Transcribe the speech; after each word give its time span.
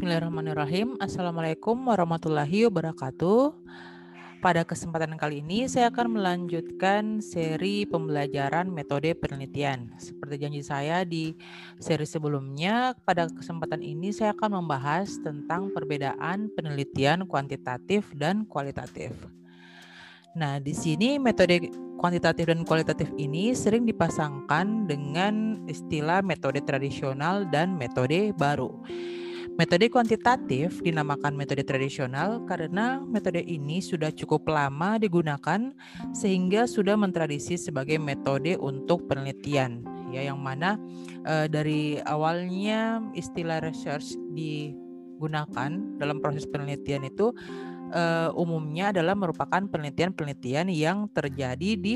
Bismillahirrahmanirrahim. 0.00 0.96
Assalamualaikum 0.96 1.76
warahmatullahi 1.76 2.64
wabarakatuh. 2.72 3.52
Pada 4.40 4.64
kesempatan 4.64 5.12
kali 5.20 5.44
ini 5.44 5.68
saya 5.68 5.92
akan 5.92 6.16
melanjutkan 6.16 7.20
seri 7.20 7.84
pembelajaran 7.84 8.72
metode 8.72 9.12
penelitian. 9.12 9.92
Seperti 10.00 10.40
janji 10.40 10.64
saya 10.64 11.04
di 11.04 11.36
seri 11.76 12.08
sebelumnya, 12.08 12.96
pada 13.04 13.28
kesempatan 13.28 13.84
ini 13.84 14.08
saya 14.08 14.32
akan 14.32 14.64
membahas 14.64 15.20
tentang 15.20 15.68
perbedaan 15.68 16.48
penelitian 16.56 17.28
kuantitatif 17.28 18.08
dan 18.16 18.48
kualitatif. 18.48 19.12
Nah, 20.32 20.64
di 20.64 20.72
sini 20.72 21.20
metode 21.20 21.68
kuantitatif 22.00 22.48
dan 22.48 22.64
kualitatif 22.64 23.12
ini 23.20 23.52
sering 23.52 23.84
dipasangkan 23.84 24.88
dengan 24.88 25.60
istilah 25.68 26.24
metode 26.24 26.64
tradisional 26.64 27.44
dan 27.52 27.76
metode 27.76 28.32
baru. 28.40 28.72
Metode 29.60 29.92
kuantitatif 29.92 30.80
dinamakan 30.80 31.36
metode 31.36 31.60
tradisional 31.68 32.40
karena 32.48 32.96
metode 33.04 33.44
ini 33.44 33.84
sudah 33.84 34.08
cukup 34.08 34.48
lama 34.48 34.96
digunakan 34.96 35.76
sehingga 36.16 36.64
sudah 36.64 36.96
mentradisi 36.96 37.60
sebagai 37.60 38.00
metode 38.00 38.56
untuk 38.56 39.04
penelitian 39.04 39.84
ya 40.16 40.32
yang 40.32 40.40
mana 40.40 40.80
e, 41.28 41.44
dari 41.52 42.00
awalnya 42.08 43.04
istilah 43.12 43.60
research 43.60 44.16
digunakan 44.32 45.76
dalam 46.00 46.24
proses 46.24 46.48
penelitian 46.48 47.04
itu 47.04 47.28
uh, 47.92 48.30
umumnya 48.38 48.94
adalah 48.94 49.12
merupakan 49.12 49.60
penelitian-penelitian 49.66 50.70
yang 50.70 51.10
terjadi 51.10 51.70
di 51.76 51.94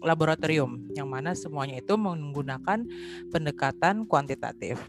laboratorium 0.00 0.90
yang 0.96 1.08
mana 1.08 1.36
semuanya 1.36 1.78
itu 1.80 1.94
menggunakan 1.94 2.84
pendekatan 3.28 4.08
kuantitatif. 4.08 4.80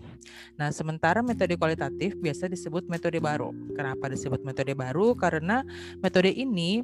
Nah, 0.56 0.72
sementara 0.72 1.20
metode 1.20 1.56
kualitatif 1.59 2.16
biasa 2.17 2.48
disebut 2.48 2.88
metode 2.88 3.20
baru. 3.20 3.52
Kenapa 3.76 4.08
disebut 4.08 4.42
metode 4.42 4.72
baru? 4.73 5.14
Karena 5.16 5.64
metode 6.00 6.32
ini 6.32 6.82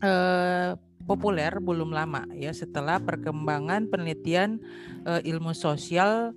eh, 0.00 0.72
populer 1.08 1.56
belum 1.56 1.92
lama 1.92 2.28
ya 2.36 2.52
setelah 2.52 3.00
perkembangan 3.00 3.88
penelitian 3.88 4.60
eh, 5.08 5.22
ilmu 5.24 5.56
sosial 5.56 6.36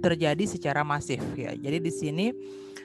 terjadi 0.00 0.44
secara 0.48 0.80
masif 0.82 1.20
ya. 1.36 1.52
Jadi 1.52 1.78
di 1.78 1.92
sini 1.92 2.26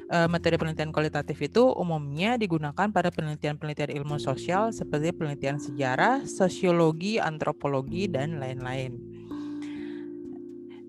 uh, 0.10 0.28
metode 0.30 0.58
penelitian 0.58 0.94
kualitatif 0.94 1.38
itu 1.42 1.66
umumnya 1.74 2.38
digunakan 2.38 2.88
pada 2.90 3.10
penelitian-penelitian 3.10 3.92
ilmu 4.02 4.18
sosial 4.22 4.70
seperti 4.70 5.14
penelitian 5.16 5.58
sejarah, 5.58 6.26
sosiologi, 6.26 7.18
antropologi, 7.18 8.10
dan 8.10 8.38
lain-lain. 8.38 8.98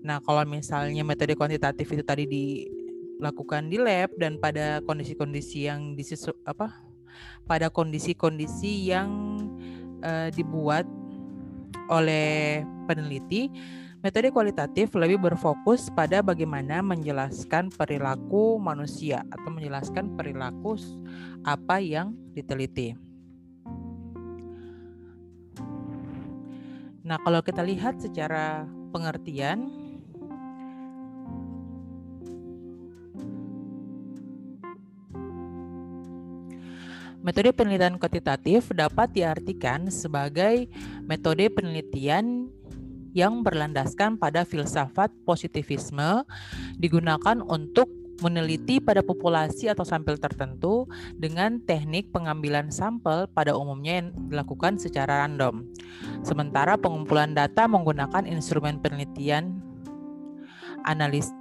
Nah, 0.05 0.23
kalau 0.23 0.45
misalnya 0.47 1.03
metode 1.03 1.35
kuantitatif 1.35 1.89
itu 1.91 2.03
tadi 2.05 2.23
dilakukan 2.29 3.67
di 3.67 3.77
lab 3.81 4.13
dan 4.15 4.39
pada 4.39 4.79
kondisi-kondisi 4.85 5.67
yang 5.67 5.97
disesu 5.97 6.31
apa 6.47 6.71
pada 7.49 7.67
kondisi-kondisi 7.67 8.93
yang 8.93 9.09
uh, 10.05 10.29
dibuat 10.31 10.85
oleh 11.87 12.63
peneliti 12.85 13.51
Metode 13.97 14.29
kualitatif 14.29 14.93
lebih 14.93 15.17
berfokus 15.17 15.89
pada 15.89 16.21
bagaimana 16.21 16.85
menjelaskan 16.85 17.73
perilaku 17.73 18.61
manusia 18.61 19.25
atau 19.33 19.49
menjelaskan 19.49 20.13
perilaku 20.13 20.77
apa 21.41 21.81
yang 21.81 22.13
diteliti. 22.37 22.93
Nah, 27.01 27.17
kalau 27.25 27.41
kita 27.41 27.65
lihat 27.65 27.97
secara 27.97 28.69
pengertian, 28.93 29.65
metode 37.25 37.49
penelitian 37.49 37.97
kuantitatif 37.97 38.69
dapat 38.77 39.09
diartikan 39.09 39.89
sebagai 39.89 40.69
metode 41.01 41.49
penelitian 41.49 42.53
yang 43.17 43.41
berlandaskan 43.41 44.21
pada 44.21 44.45
filsafat 44.45 45.09
positivisme 45.25 46.21
digunakan 46.77 47.41
untuk 47.41 47.89
meneliti 48.21 48.77
pada 48.77 49.01
populasi 49.01 49.69
atau 49.69 49.85
sampel 49.85 50.21
tertentu 50.21 50.85
dengan 51.17 51.57
teknik 51.61 52.13
pengambilan 52.13 52.69
sampel 52.69 53.25
pada 53.29 53.57
umumnya 53.57 54.01
yang 54.01 54.07
dilakukan 54.29 54.77
secara 54.77 55.25
random. 55.25 55.65
Sementara 56.21 56.77
pengumpulan 56.77 57.33
data 57.33 57.65
menggunakan 57.65 58.29
instrumen 58.29 58.81
penelitian 58.81 59.61
analis 60.85 61.33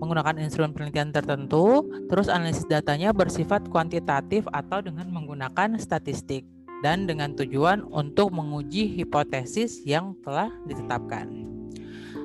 menggunakan 0.00 0.40
instrumen 0.40 0.72
penelitian 0.72 1.12
tertentu, 1.12 1.84
terus 2.08 2.32
analisis 2.32 2.64
datanya 2.64 3.12
bersifat 3.12 3.68
kuantitatif 3.68 4.48
atau 4.48 4.80
dengan 4.80 5.12
menggunakan 5.12 5.76
statistik 5.76 6.48
dan 6.80 7.04
dengan 7.04 7.36
tujuan 7.36 7.84
untuk 7.92 8.32
menguji 8.32 8.88
hipotesis 8.96 9.84
yang 9.84 10.16
telah 10.24 10.48
ditetapkan. 10.64 11.28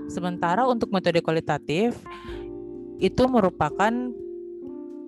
Sementara 0.07 0.63
untuk 0.69 0.93
metode 0.93 1.19
kualitatif 1.19 1.97
itu 3.01 3.23
merupakan 3.27 3.91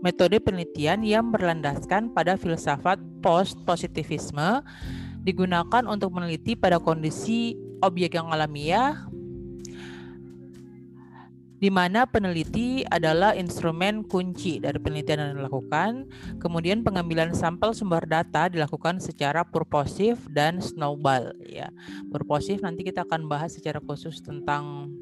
metode 0.03 0.38
penelitian 0.44 1.02
yang 1.02 1.31
berlandaskan 1.31 2.12
pada 2.12 2.36
filsafat 2.36 3.00
post-positivisme 3.24 4.62
digunakan 5.24 5.84
untuk 5.88 6.13
meneliti 6.16 6.56
pada 6.56 6.80
kondisi 6.80 7.56
objek 7.84 8.16
yang 8.16 8.31
alamiah 8.31 9.07
di 11.57 11.73
mana 11.73 12.06
peneliti 12.06 12.85
adalah 12.85 13.34
instrumen 13.34 14.06
kunci 14.06 14.62
dari 14.62 14.78
penelitian 14.78 15.34
yang 15.34 15.34
dilakukan. 15.41 16.06
Kemudian 16.38 16.85
pengambilan 16.85 17.34
sampel 17.34 17.73
sumber 17.73 18.06
data 18.06 18.45
dilakukan 18.45 19.01
secara 19.01 19.41
purposif 19.41 20.22
dan 20.29 20.62
snowball 20.62 21.34
ya. 21.41 21.73
Purposif 22.13 22.62
nanti 22.62 22.85
kita 22.85 23.06
akan 23.09 23.25
bahas 23.25 23.57
secara 23.57 23.81
khusus 23.81 24.22
tentang 24.22 24.94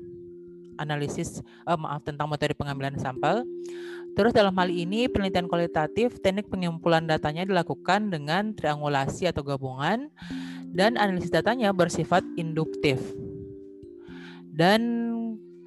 analisis 0.79 1.43
eh, 1.43 1.79
maaf 1.79 2.03
tentang 2.03 2.31
metode 2.31 2.55
pengambilan 2.55 2.95
sampel. 2.99 3.43
Terus 4.15 4.31
dalam 4.31 4.55
hal 4.55 4.71
ini 4.71 5.11
penelitian 5.11 5.51
kualitatif 5.51 6.23
teknik 6.23 6.47
pengumpulan 6.47 7.03
datanya 7.03 7.43
dilakukan 7.43 8.07
dengan 8.07 8.55
triangulasi 8.55 9.27
atau 9.27 9.43
gabungan 9.43 10.07
dan 10.71 10.95
analisis 10.95 11.35
datanya 11.35 11.75
bersifat 11.75 12.23
induktif. 12.39 12.99
Dan 14.55 15.11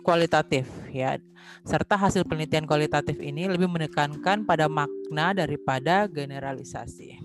kualitatif 0.08 0.64
ya. 0.88 1.20
Serta 1.68 2.00
hasil 2.00 2.24
penelitian 2.24 2.64
kualitatif 2.64 3.20
ini 3.20 3.44
lebih 3.44 3.68
menekankan 3.68 4.48
pada 4.48 4.64
makna 4.64 5.36
daripada 5.36 6.08
generalisasi. 6.08 7.20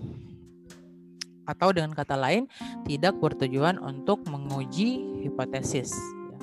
Atau 1.48 1.72
dengan 1.72 1.96
kata 1.96 2.12
lain, 2.12 2.44
tidak 2.84 3.16
bertujuan 3.24 3.80
untuk 3.80 4.28
menguji 4.28 5.00
hipotesis. 5.24 5.96
Ya. 5.96 6.40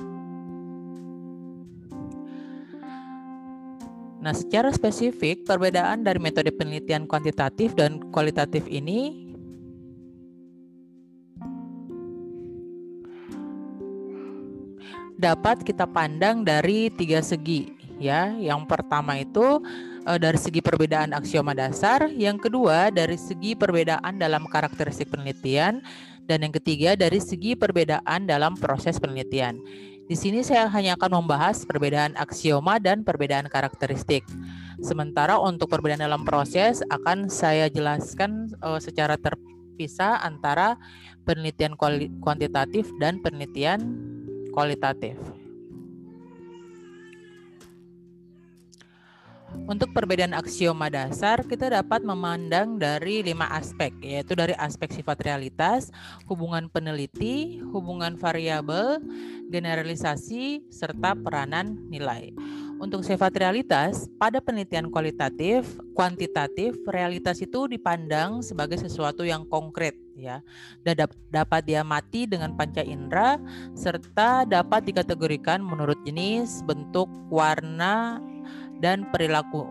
Nah, 4.22 4.34
secara 4.34 4.74
spesifik, 4.74 5.46
perbedaan 5.46 6.02
dari 6.02 6.18
metode 6.18 6.50
penelitian 6.54 7.06
kuantitatif 7.06 7.74
dan 7.78 8.02
kualitatif 8.10 8.66
ini 8.66 9.21
dapat 15.16 15.64
kita 15.66 15.88
pandang 15.88 16.44
dari 16.44 16.88
tiga 16.92 17.20
segi 17.20 17.72
ya. 18.02 18.34
Yang 18.34 18.66
pertama 18.66 19.18
itu 19.20 19.62
uh, 20.06 20.18
dari 20.18 20.38
segi 20.38 20.58
perbedaan 20.58 21.14
aksioma 21.14 21.54
dasar, 21.54 22.10
yang 22.10 22.36
kedua 22.36 22.90
dari 22.90 23.14
segi 23.14 23.54
perbedaan 23.54 24.18
dalam 24.18 24.46
karakteristik 24.50 25.10
penelitian, 25.14 25.82
dan 26.26 26.42
yang 26.42 26.54
ketiga 26.54 26.98
dari 26.98 27.22
segi 27.22 27.54
perbedaan 27.54 28.26
dalam 28.26 28.58
proses 28.58 28.98
penelitian. 28.98 29.62
Di 30.02 30.18
sini 30.18 30.42
saya 30.42 30.66
hanya 30.68 30.98
akan 30.98 31.24
membahas 31.24 31.62
perbedaan 31.62 32.12
aksioma 32.18 32.82
dan 32.82 33.06
perbedaan 33.06 33.46
karakteristik. 33.46 34.26
Sementara 34.82 35.38
untuk 35.38 35.70
perbedaan 35.70 36.02
dalam 36.02 36.26
proses 36.26 36.82
akan 36.90 37.30
saya 37.30 37.70
jelaskan 37.70 38.50
uh, 38.60 38.82
secara 38.82 39.14
terpisah 39.14 40.20
antara 40.26 40.74
penelitian 41.22 41.78
kuantitatif 42.18 42.90
dan 42.98 43.22
penelitian 43.22 43.78
kualitatif. 44.52 45.16
Untuk 49.68 49.92
perbedaan 49.92 50.32
aksioma 50.32 50.88
dasar, 50.88 51.44
kita 51.44 51.68
dapat 51.68 52.00
memandang 52.02 52.80
dari 52.80 53.20
lima 53.20 53.46
aspek, 53.52 53.92
yaitu 54.00 54.32
dari 54.32 54.56
aspek 54.56 54.90
sifat 54.90 55.22
realitas, 55.22 55.92
hubungan 56.24 56.72
peneliti, 56.72 57.60
hubungan 57.70 58.16
variabel, 58.16 58.98
generalisasi, 59.52 60.66
serta 60.72 61.14
peranan 61.14 61.78
nilai. 61.92 62.32
Untuk 62.82 63.06
sifat 63.06 63.38
realitas, 63.38 64.10
pada 64.18 64.42
penelitian 64.42 64.90
kualitatif, 64.90 65.78
kuantitatif, 65.94 66.74
realitas 66.90 67.38
itu 67.38 67.70
dipandang 67.70 68.42
sebagai 68.42 68.80
sesuatu 68.80 69.22
yang 69.22 69.46
konkret, 69.46 69.94
ya 70.16 70.44
dan 70.84 71.08
dapat 71.32 71.62
diamati 71.64 72.28
dengan 72.28 72.52
panca 72.56 72.84
indera 72.84 73.40
serta 73.72 74.44
dapat 74.44 74.88
dikategorikan 74.88 75.64
menurut 75.64 75.96
jenis, 76.04 76.60
bentuk, 76.64 77.08
warna 77.32 78.20
dan 78.82 79.08
perilaku. 79.10 79.68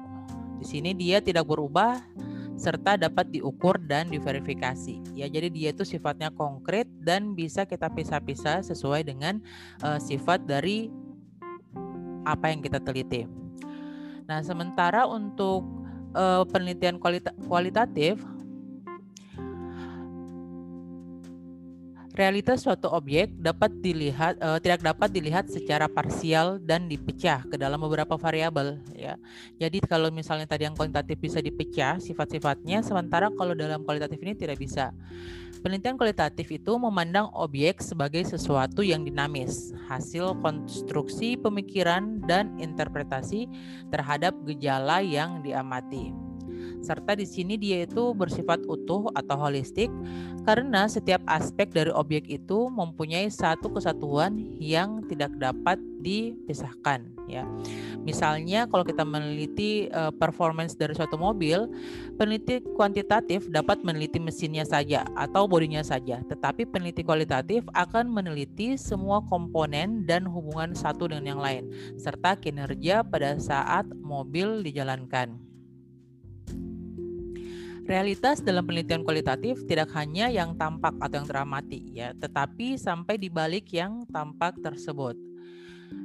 Di 0.62 0.66
sini 0.66 0.94
dia 0.94 1.20
tidak 1.20 1.50
berubah 1.50 2.00
serta 2.62 2.94
dapat 2.94 3.34
diukur 3.34 3.82
dan 3.82 4.14
diverifikasi. 4.14 5.18
Ya, 5.18 5.26
jadi 5.26 5.50
dia 5.50 5.74
itu 5.74 5.82
sifatnya 5.82 6.30
konkret 6.30 6.86
dan 7.02 7.34
bisa 7.34 7.66
kita 7.66 7.90
pisah-pisah 7.90 8.62
sesuai 8.62 9.02
dengan 9.10 9.42
uh, 9.82 9.98
sifat 9.98 10.46
dari 10.46 10.94
apa 12.22 12.54
yang 12.54 12.62
kita 12.62 12.78
teliti. 12.78 13.26
Nah, 14.30 14.46
sementara 14.46 15.10
untuk 15.10 15.66
uh, 16.14 16.46
penelitian 16.54 17.02
kualita 17.02 17.34
kualitatif 17.50 18.22
realitas 22.16 22.64
suatu 22.64 22.92
objek 22.92 23.32
dapat 23.40 23.72
dilihat 23.80 24.36
uh, 24.44 24.60
tidak 24.60 24.84
dapat 24.84 25.10
dilihat 25.12 25.48
secara 25.48 25.88
parsial 25.88 26.60
dan 26.60 26.92
dipecah 26.92 27.48
ke 27.48 27.56
dalam 27.56 27.80
beberapa 27.80 28.20
variabel 28.20 28.80
ya. 28.96 29.16
Jadi 29.58 29.80
kalau 29.84 30.12
misalnya 30.12 30.48
tadi 30.48 30.68
yang 30.68 30.76
kuantitatif 30.76 31.18
bisa 31.20 31.40
dipecah 31.40 32.00
sifat-sifatnya 32.04 32.84
sementara 32.84 33.32
kalau 33.34 33.56
dalam 33.56 33.84
kualitatif 33.88 34.20
ini 34.22 34.34
tidak 34.36 34.60
bisa. 34.60 34.92
Penelitian 35.62 35.94
kualitatif 35.94 36.50
itu 36.50 36.74
memandang 36.82 37.30
objek 37.38 37.86
sebagai 37.86 38.26
sesuatu 38.26 38.82
yang 38.82 39.06
dinamis, 39.06 39.70
hasil 39.86 40.34
konstruksi 40.42 41.38
pemikiran 41.38 42.18
dan 42.26 42.58
interpretasi 42.58 43.46
terhadap 43.94 44.34
gejala 44.42 45.06
yang 45.06 45.46
diamati. 45.46 46.31
Serta 46.82 47.14
di 47.14 47.30
sini 47.30 47.56
dia 47.56 47.86
itu 47.86 48.12
bersifat 48.18 48.66
utuh 48.66 49.10
atau 49.14 49.38
holistik 49.38 49.94
karena 50.44 50.90
setiap 50.90 51.22
aspek 51.30 51.70
dari 51.70 51.94
objek 51.94 52.26
itu 52.28 52.68
mempunyai 52.74 53.30
satu 53.30 53.70
kesatuan 53.70 54.38
yang 54.58 55.06
tidak 55.06 55.32
dapat 55.38 55.78
dipisahkan 56.02 57.06
ya. 57.30 57.46
Misalnya 58.02 58.66
kalau 58.66 58.82
kita 58.82 59.06
meneliti 59.06 59.88
uh, 59.94 60.10
performance 60.10 60.74
dari 60.74 60.98
suatu 60.98 61.16
mobil, 61.16 61.70
peneliti 62.18 62.66
kuantitatif 62.74 63.46
dapat 63.54 63.86
meneliti 63.86 64.18
mesinnya 64.18 64.66
saja 64.66 65.06
atau 65.14 65.46
bodinya 65.46 65.86
saja, 65.86 66.20
tetapi 66.26 66.66
peneliti 66.66 67.06
kualitatif 67.06 67.62
akan 67.78 68.10
meneliti 68.10 68.74
semua 68.76 69.22
komponen 69.30 70.04
dan 70.10 70.26
hubungan 70.26 70.74
satu 70.74 71.08
dengan 71.14 71.38
yang 71.38 71.42
lain 71.42 71.64
serta 71.96 72.34
kinerja 72.42 73.06
pada 73.06 73.38
saat 73.38 73.86
mobil 74.02 74.66
dijalankan. 74.66 75.51
Realitas 77.82 78.46
dalam 78.46 78.62
penelitian 78.62 79.02
kualitatif 79.02 79.66
tidak 79.66 79.90
hanya 79.98 80.30
yang 80.30 80.54
tampak 80.54 80.94
atau 81.02 81.18
yang 81.18 81.28
teramati 81.28 81.82
ya, 81.92 82.14
tetapi 82.14 82.78
sampai 82.78 83.18
di 83.18 83.28
balik 83.28 83.74
yang 83.74 84.06
tampak 84.08 84.58
tersebut. 84.62 85.18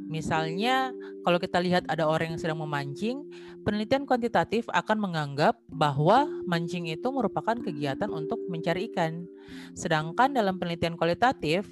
Misalnya, 0.07 0.91
kalau 1.23 1.39
kita 1.39 1.59
lihat 1.59 1.87
ada 1.87 2.07
orang 2.07 2.35
yang 2.35 2.41
sedang 2.41 2.59
memancing, 2.63 3.27
penelitian 3.63 4.07
kuantitatif 4.07 4.67
akan 4.71 4.99
menganggap 4.99 5.59
bahwa 5.67 6.27
mancing 6.47 6.91
itu 6.91 7.07
merupakan 7.11 7.55
kegiatan 7.59 8.11
untuk 8.11 8.39
mencari 8.47 8.91
ikan. 8.91 9.27
Sedangkan 9.75 10.35
dalam 10.35 10.59
penelitian 10.59 10.95
kualitatif 10.95 11.67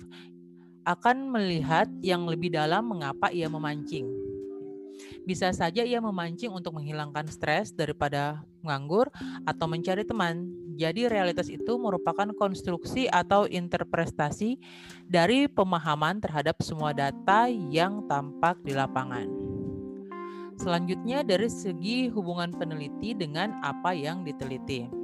akan 0.85 1.33
melihat 1.33 1.89
yang 2.05 2.29
lebih 2.29 2.53
dalam 2.53 2.87
mengapa 2.87 3.33
ia 3.33 3.49
memancing. 3.49 4.34
Bisa 5.25 5.49
saja 5.57 5.81
ia 5.81 6.05
memancing 6.05 6.53
untuk 6.53 6.77
menghilangkan 6.77 7.25
stres 7.33 7.73
daripada 7.73 8.45
menganggur 8.61 9.09
atau 9.49 9.65
mencari 9.65 10.05
teman. 10.05 10.53
Jadi 10.77 11.09
realitas 11.09 11.49
itu 11.49 11.81
merupakan 11.81 12.29
konstruksi 12.37 13.09
atau 13.09 13.49
interpretasi 13.49 14.61
dari 15.09 15.49
pemahaman 15.49 16.21
terhadap 16.21 16.61
semua 16.61 16.93
data 16.93 17.49
yang 17.49 18.05
tampak 18.05 18.61
di 18.61 18.77
lapangan. 18.77 19.29
Selanjutnya 20.61 21.27
dari 21.27 21.51
segi 21.51 22.13
hubungan 22.13 22.55
peneliti 22.55 23.17
dengan 23.17 23.59
apa 23.65 23.91
yang 23.91 24.23
diteliti. 24.23 25.04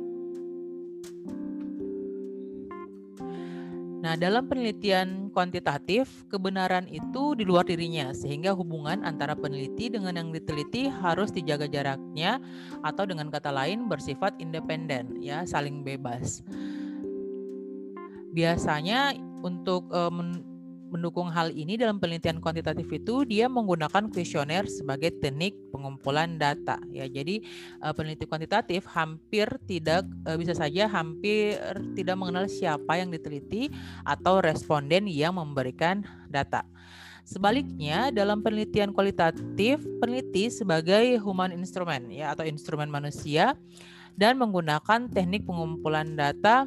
Nah, 4.00 4.16
dalam 4.16 4.48
penelitian 4.48 5.28
kuantitatif, 5.28 6.24
kebenaran 6.32 6.88
itu 6.88 7.36
di 7.36 7.44
luar 7.44 7.68
dirinya, 7.68 8.16
sehingga 8.16 8.56
hubungan 8.56 9.04
antara 9.04 9.36
peneliti 9.36 9.92
dengan 9.92 10.16
yang 10.16 10.32
diteliti 10.32 10.88
harus 10.88 11.28
dijaga 11.28 11.68
jaraknya, 11.68 12.40
atau 12.80 13.04
dengan 13.04 13.28
kata 13.28 13.52
lain 13.52 13.92
bersifat 13.92 14.40
independen, 14.40 15.20
ya, 15.20 15.44
saling 15.44 15.84
bebas. 15.84 16.40
Biasanya 18.32 19.12
untuk 19.44 19.84
uh, 19.92 20.08
mendukung 20.90 21.30
hal 21.30 21.54
ini 21.54 21.78
dalam 21.78 22.02
penelitian 22.02 22.42
kuantitatif 22.42 22.90
itu 22.90 23.22
dia 23.22 23.46
menggunakan 23.46 24.10
kuesioner 24.10 24.66
sebagai 24.66 25.14
teknik 25.22 25.54
pengumpulan 25.70 26.36
data 26.36 26.82
ya. 26.90 27.06
Jadi 27.06 27.46
uh, 27.80 27.94
peneliti 27.94 28.26
kuantitatif 28.26 28.84
hampir 28.90 29.46
tidak 29.70 30.04
uh, 30.26 30.34
bisa 30.34 30.52
saja 30.52 30.90
hampir 30.90 31.56
tidak 31.94 32.18
mengenal 32.18 32.50
siapa 32.50 32.98
yang 32.98 33.14
diteliti 33.14 33.70
atau 34.02 34.42
responden 34.42 35.06
yang 35.06 35.38
memberikan 35.38 36.02
data. 36.26 36.66
Sebaliknya, 37.22 38.10
dalam 38.10 38.42
penelitian 38.42 38.90
kualitatif, 38.90 39.78
peneliti 40.02 40.50
sebagai 40.50 41.14
human 41.22 41.54
instrument 41.54 42.10
ya 42.10 42.34
atau 42.34 42.42
instrumen 42.42 42.90
manusia 42.90 43.54
dan 44.18 44.34
menggunakan 44.34 45.06
teknik 45.06 45.46
pengumpulan 45.46 46.18
data 46.18 46.66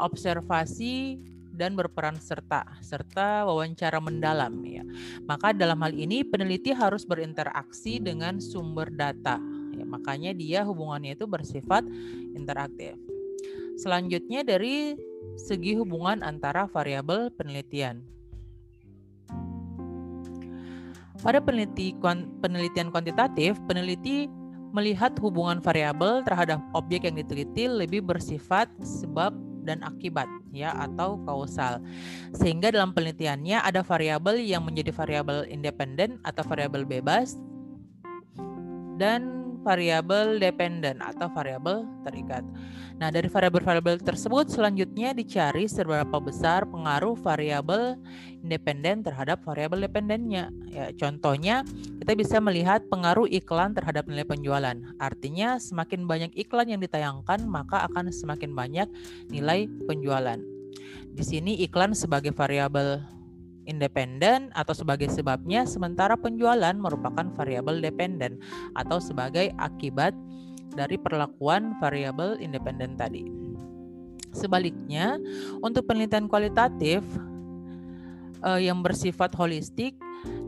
observasi 0.00 1.20
dan 1.54 1.78
berperan 1.78 2.18
serta 2.18 2.66
serta 2.82 3.46
wawancara 3.46 4.02
mendalam 4.02 4.52
ya. 4.66 4.82
Maka 5.24 5.54
dalam 5.54 5.78
hal 5.80 5.94
ini 5.94 6.26
peneliti 6.26 6.74
harus 6.74 7.06
berinteraksi 7.06 8.02
dengan 8.02 8.42
sumber 8.42 8.90
data. 8.90 9.38
Ya, 9.74 9.86
makanya 9.86 10.34
dia 10.34 10.60
hubungannya 10.66 11.14
itu 11.14 11.24
bersifat 11.30 11.86
interaktif. 12.34 12.98
Selanjutnya 13.78 14.46
dari 14.46 14.94
segi 15.34 15.74
hubungan 15.74 16.22
antara 16.22 16.66
variabel 16.70 17.30
penelitian. 17.34 18.02
Pada 21.24 21.40
peneliti, 21.40 21.96
penelitian 22.44 22.92
kuantitatif, 22.92 23.56
peneliti 23.64 24.28
melihat 24.74 25.14
hubungan 25.22 25.62
variabel 25.62 26.26
terhadap 26.26 26.58
objek 26.74 27.06
yang 27.06 27.14
diteliti 27.14 27.70
lebih 27.70 28.02
bersifat 28.02 28.66
sebab 28.82 29.30
dan 29.64 29.80
akibat 29.82 30.28
ya 30.52 30.70
atau 30.76 31.18
kausal. 31.24 31.80
Sehingga 32.36 32.70
dalam 32.70 32.92
penelitiannya 32.92 33.64
ada 33.64 33.80
variabel 33.80 34.38
yang 34.44 34.62
menjadi 34.62 34.92
variabel 34.92 35.48
independen 35.48 36.20
atau 36.22 36.44
variabel 36.44 36.84
bebas 36.84 37.40
dan 39.00 39.43
variabel 39.64 40.36
dependen 40.36 41.00
atau 41.00 41.32
variabel 41.32 41.88
terikat. 42.04 42.44
Nah, 42.94 43.10
dari 43.10 43.26
variabel-variabel 43.26 43.98
tersebut 44.04 44.52
selanjutnya 44.52 45.10
dicari 45.16 45.66
seberapa 45.66 46.20
besar 46.22 46.62
pengaruh 46.68 47.18
variabel 47.18 47.98
independen 48.44 49.02
terhadap 49.02 49.42
variabel 49.42 49.82
dependennya. 49.88 50.52
Ya, 50.70 50.94
contohnya 50.94 51.66
kita 51.98 52.12
bisa 52.14 52.36
melihat 52.38 52.86
pengaruh 52.86 53.26
iklan 53.26 53.74
terhadap 53.74 54.06
nilai 54.06 54.22
penjualan. 54.22 54.76
Artinya 55.02 55.58
semakin 55.58 56.06
banyak 56.06 56.32
iklan 56.38 56.70
yang 56.70 56.78
ditayangkan, 56.84 57.42
maka 57.48 57.82
akan 57.88 58.14
semakin 58.14 58.54
banyak 58.54 58.86
nilai 59.26 59.66
penjualan. 59.88 60.38
Di 61.14 61.24
sini 61.26 61.58
iklan 61.66 61.98
sebagai 61.98 62.30
variabel 62.30 63.02
independen 63.64 64.52
atau 64.52 64.72
sebagai 64.76 65.08
sebabnya, 65.10 65.64
sementara 65.64 66.14
penjualan 66.14 66.74
merupakan 66.76 67.28
variabel 67.34 67.80
dependen 67.80 68.40
atau 68.76 69.00
sebagai 69.00 69.52
akibat 69.56 70.12
dari 70.74 70.98
perlakuan 70.98 71.76
variabel 71.78 72.40
independen 72.42 72.98
tadi. 72.98 73.24
Sebaliknya, 74.34 75.16
untuk 75.62 75.86
penelitian 75.86 76.26
kualitatif 76.26 77.00
uh, 78.42 78.58
yang 78.58 78.82
bersifat 78.82 79.30
holistik 79.38 79.94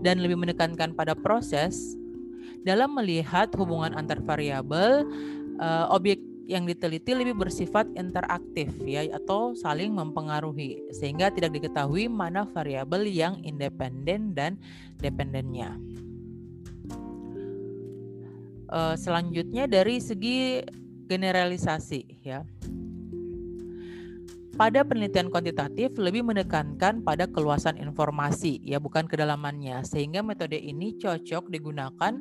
dan 0.03 0.19
lebih 0.19 0.37
menekankan 0.37 0.93
pada 0.93 1.15
proses 1.15 1.95
dalam 2.67 2.99
melihat 2.99 3.47
hubungan 3.55 3.95
antar 3.95 4.19
variabel, 4.27 5.07
uh, 5.63 5.87
objek 5.95 6.19
yang 6.47 6.63
diteliti 6.63 7.11
lebih 7.11 7.35
bersifat 7.35 7.91
interaktif 7.99 8.71
ya 8.87 9.03
atau 9.11 9.53
saling 9.59 9.91
mempengaruhi 9.91 10.95
sehingga 10.95 11.35
tidak 11.35 11.59
diketahui 11.59 12.07
mana 12.07 12.47
variabel 12.47 13.03
yang 13.11 13.43
independen 13.43 14.31
dan 14.33 14.55
dependennya. 15.03 15.75
Uh, 18.67 18.95
selanjutnya 18.99 19.67
dari 19.67 19.99
segi 19.99 20.63
generalisasi 21.07 22.03
ya. 22.23 22.43
Pada 24.57 24.89
penelitian 24.89 25.29
kuantitatif 25.29 26.01
lebih 26.01 26.25
menekankan 26.25 27.05
pada 27.05 27.29
keluasan 27.29 27.77
informasi 27.77 28.65
ya 28.65 28.81
bukan 28.81 29.05
kedalamannya 29.05 29.85
sehingga 29.85 30.25
metode 30.25 30.57
ini 30.57 30.97
cocok 30.97 31.53
digunakan 31.53 32.17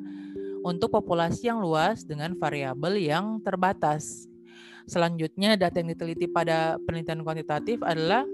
untuk 0.66 0.90
populasi 0.90 1.46
yang 1.46 1.62
luas 1.62 2.02
dengan 2.02 2.34
variabel 2.34 2.98
yang 2.98 3.38
terbatas. 3.38 4.26
Selanjutnya 4.90 5.54
data 5.54 5.78
yang 5.78 5.94
diteliti 5.94 6.26
pada 6.26 6.74
penelitian 6.82 7.22
kuantitatif 7.22 7.78
adalah 7.86 8.26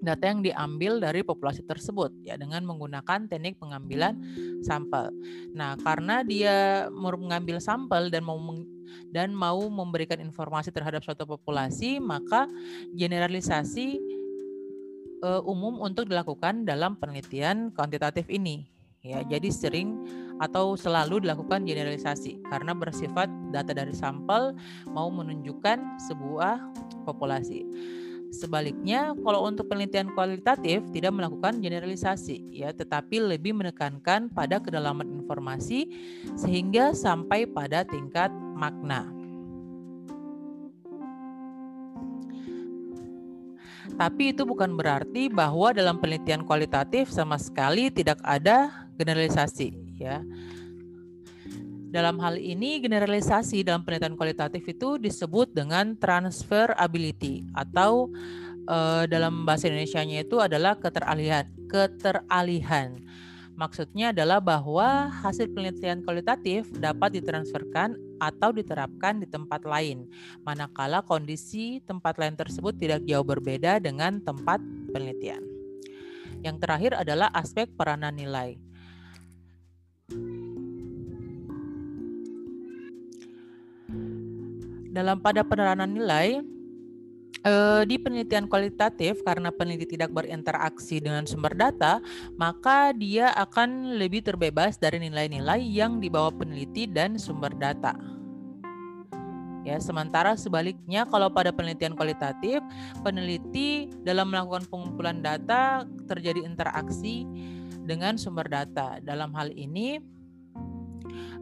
data 0.00 0.24
yang 0.30 0.40
diambil 0.40 1.02
dari 1.02 1.20
populasi 1.26 1.64
tersebut 1.64 2.12
ya 2.22 2.38
dengan 2.40 2.64
menggunakan 2.64 3.28
teknik 3.28 3.60
pengambilan 3.60 4.16
sampel. 4.64 5.12
Nah, 5.52 5.76
karena 5.80 6.24
dia 6.24 6.86
mengambil 6.92 7.60
sampel 7.60 8.08
dan 8.08 8.24
mau 8.24 8.38
dan 9.12 9.32
mau 9.36 9.60
memberikan 9.68 10.20
informasi 10.20 10.72
terhadap 10.72 11.04
suatu 11.04 11.28
populasi, 11.28 12.00
maka 12.00 12.48
generalisasi 12.96 14.00
uh, 15.24 15.42
umum 15.44 15.80
untuk 15.84 16.08
dilakukan 16.08 16.64
dalam 16.64 16.96
penelitian 16.96 17.72
kuantitatif 17.72 18.28
ini. 18.32 18.68
Ya, 18.98 19.22
jadi 19.22 19.48
sering 19.54 19.94
atau 20.38 20.78
selalu 20.78 21.22
dilakukan 21.26 21.66
generalisasi 21.66 22.42
karena 22.46 22.72
bersifat 22.74 23.26
data 23.50 23.74
dari 23.74 23.94
sampel 23.94 24.54
mau 24.90 25.10
menunjukkan 25.10 25.78
sebuah 26.10 26.62
populasi. 27.06 27.66
Sebaliknya, 28.28 29.16
kalau 29.24 29.48
untuk 29.48 29.72
penelitian 29.72 30.12
kualitatif 30.12 30.84
tidak 30.92 31.16
melakukan 31.16 31.64
generalisasi, 31.64 32.44
ya, 32.52 32.76
tetapi 32.76 33.24
lebih 33.24 33.56
menekankan 33.56 34.28
pada 34.28 34.60
kedalaman 34.60 35.08
informasi 35.24 35.88
sehingga 36.36 36.92
sampai 36.92 37.48
pada 37.48 37.88
tingkat 37.88 38.28
makna. 38.52 39.08
Tapi 43.96 44.36
itu 44.36 44.44
bukan 44.44 44.76
berarti 44.76 45.32
bahwa 45.32 45.72
dalam 45.72 45.96
penelitian 45.96 46.44
kualitatif 46.44 47.08
sama 47.08 47.40
sekali 47.40 47.88
tidak 47.88 48.20
ada 48.20 48.86
generalisasi, 49.00 49.87
ya. 50.00 50.24
Dalam 51.88 52.20
hal 52.20 52.36
ini, 52.36 52.84
generalisasi 52.84 53.64
dalam 53.64 53.80
penelitian 53.80 54.12
kualitatif 54.12 54.60
itu 54.68 55.00
disebut 55.00 55.56
dengan 55.56 55.96
transfer 55.96 56.68
ability 56.76 57.48
atau 57.56 58.12
uh, 58.68 59.08
dalam 59.08 59.48
bahasa 59.48 59.72
Indonesia-nya 59.72 60.20
itu 60.20 60.36
adalah 60.36 60.76
keteralihan. 60.76 61.48
Keteralihan. 61.64 63.00
Maksudnya 63.58 64.14
adalah 64.14 64.38
bahwa 64.38 65.10
hasil 65.10 65.50
penelitian 65.50 66.06
kualitatif 66.06 66.70
dapat 66.78 67.18
ditransferkan 67.18 67.98
atau 68.22 68.54
diterapkan 68.54 69.18
di 69.18 69.26
tempat 69.26 69.66
lain, 69.66 70.06
manakala 70.46 71.02
kondisi 71.02 71.82
tempat 71.82 72.22
lain 72.22 72.38
tersebut 72.38 72.78
tidak 72.78 73.02
jauh 73.02 73.26
berbeda 73.26 73.82
dengan 73.82 74.22
tempat 74.22 74.62
penelitian. 74.94 75.42
Yang 76.46 76.56
terakhir 76.62 76.92
adalah 77.02 77.34
aspek 77.34 77.66
peranan 77.74 78.14
nilai. 78.14 78.67
Dalam 84.88 85.20
pada 85.20 85.44
penerapan 85.44 85.90
nilai 85.92 86.28
eh, 87.44 87.82
di 87.84 87.96
penelitian 88.00 88.48
kualitatif 88.48 89.20
karena 89.22 89.52
peneliti 89.52 89.96
tidak 89.96 90.12
berinteraksi 90.12 90.98
dengan 90.98 91.28
sumber 91.28 91.52
data, 91.54 92.00
maka 92.36 92.96
dia 92.96 93.30
akan 93.36 94.00
lebih 94.00 94.24
terbebas 94.24 94.80
dari 94.80 94.98
nilai-nilai 95.02 95.60
yang 95.60 96.00
dibawa 96.00 96.32
peneliti 96.32 96.88
dan 96.88 97.20
sumber 97.20 97.52
data. 97.54 97.94
Ya, 99.66 99.76
sementara 99.84 100.32
sebaliknya 100.32 101.04
kalau 101.04 101.28
pada 101.28 101.52
penelitian 101.52 101.92
kualitatif, 101.92 102.64
peneliti 103.04 103.92
dalam 104.00 104.32
melakukan 104.32 104.64
pengumpulan 104.64 105.20
data 105.20 105.84
terjadi 106.08 106.40
interaksi 106.40 107.28
dengan 107.84 108.16
sumber 108.16 108.48
data. 108.48 108.96
Dalam 109.04 109.28
hal 109.36 109.52
ini 109.52 110.00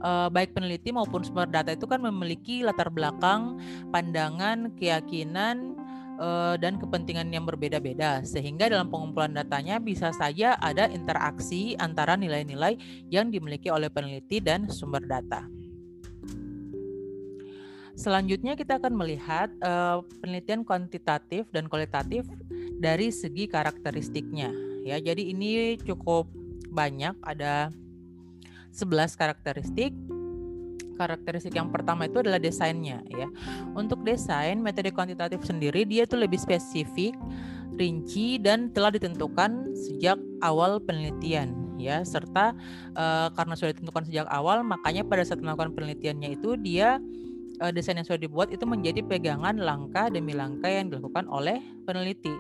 uh, 0.01 0.29
baik 0.33 0.53
peneliti 0.57 0.91
maupun 0.91 1.23
sumber 1.23 1.49
data 1.49 1.75
itu 1.75 1.85
kan 1.85 2.01
memiliki 2.03 2.63
latar 2.65 2.89
belakang, 2.91 3.59
pandangan, 3.91 4.73
keyakinan 4.77 5.77
uh, 6.19 6.55
dan 6.61 6.81
kepentingan 6.81 7.29
yang 7.33 7.45
berbeda-beda 7.45 8.25
sehingga 8.25 8.69
dalam 8.69 8.89
pengumpulan 8.89 9.33
datanya 9.33 9.81
bisa 9.81 10.11
saja 10.13 10.57
ada 10.61 10.89
interaksi 10.91 11.77
antara 11.79 12.17
nilai-nilai 12.17 12.77
yang 13.13 13.29
dimiliki 13.29 13.69
oleh 13.69 13.93
peneliti 13.93 14.41
dan 14.41 14.69
sumber 14.69 15.05
data. 15.05 15.45
Selanjutnya 17.97 18.61
kita 18.61 18.77
akan 18.77 18.93
melihat 18.93 19.49
uh, 19.65 20.05
penelitian 20.21 20.69
kuantitatif 20.69 21.49
dan 21.49 21.65
kualitatif 21.65 22.29
dari 22.77 23.09
segi 23.09 23.49
karakteristiknya 23.49 24.53
ya. 24.85 25.01
Jadi 25.01 25.33
ini 25.33 25.81
cukup 25.81 26.29
banyak 26.69 27.17
ada 27.25 27.73
11 28.77 29.17
karakteristik. 29.17 29.97
Karakteristik 30.97 31.53
yang 31.53 31.69
pertama 31.69 32.09
itu 32.09 32.21
adalah 32.21 32.41
desainnya 32.41 33.01
ya. 33.09 33.29
Untuk 33.77 34.05
desain 34.05 34.61
metode 34.61 34.93
kuantitatif 34.93 35.45
sendiri 35.45 35.85
dia 35.85 36.09
itu 36.09 36.17
lebih 36.17 36.41
spesifik, 36.41 37.13
rinci 37.77 38.41
dan 38.41 38.73
telah 38.73 38.93
ditentukan 38.93 39.77
sejak 39.77 40.17
awal 40.41 40.81
penelitian 40.81 41.67
ya 41.77 42.01
serta 42.03 42.57
uh, 42.97 43.29
karena 43.37 43.53
sudah 43.53 43.77
ditentukan 43.77 44.09
sejak 44.09 44.27
awal 44.33 44.65
makanya 44.65 45.05
pada 45.05 45.21
saat 45.23 45.45
melakukan 45.45 45.77
penelitiannya 45.77 46.41
itu 46.41 46.57
dia 46.57 46.97
uh, 47.61 47.73
desain 47.73 48.01
yang 48.01 48.09
sudah 48.09 48.21
dibuat 48.21 48.49
itu 48.49 48.65
menjadi 48.65 49.05
pegangan 49.05 49.61
langkah 49.61 50.09
demi 50.09 50.33
langkah 50.33 50.73
yang 50.73 50.89
dilakukan 50.89 51.29
oleh 51.29 51.61
peneliti 51.85 52.33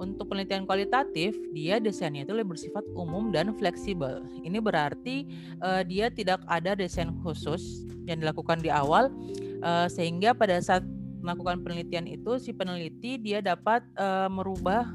untuk 0.00 0.32
penelitian 0.32 0.64
kualitatif, 0.64 1.36
dia 1.52 1.76
desainnya 1.76 2.24
itu 2.24 2.32
lebih 2.32 2.56
bersifat 2.56 2.82
umum 2.96 3.28
dan 3.28 3.52
fleksibel. 3.52 4.24
Ini 4.40 4.56
berarti 4.56 5.28
uh, 5.60 5.84
dia 5.84 6.08
tidak 6.08 6.40
ada 6.48 6.72
desain 6.72 7.12
khusus 7.20 7.84
yang 8.08 8.24
dilakukan 8.24 8.64
di 8.64 8.72
awal, 8.72 9.12
uh, 9.60 9.86
sehingga 9.92 10.32
pada 10.32 10.56
saat 10.64 10.80
melakukan 11.20 11.60
penelitian 11.60 12.08
itu 12.08 12.40
si 12.40 12.56
peneliti 12.56 13.20
dia 13.20 13.44
dapat 13.44 13.84
uh, 14.00 14.32
merubah 14.32 14.88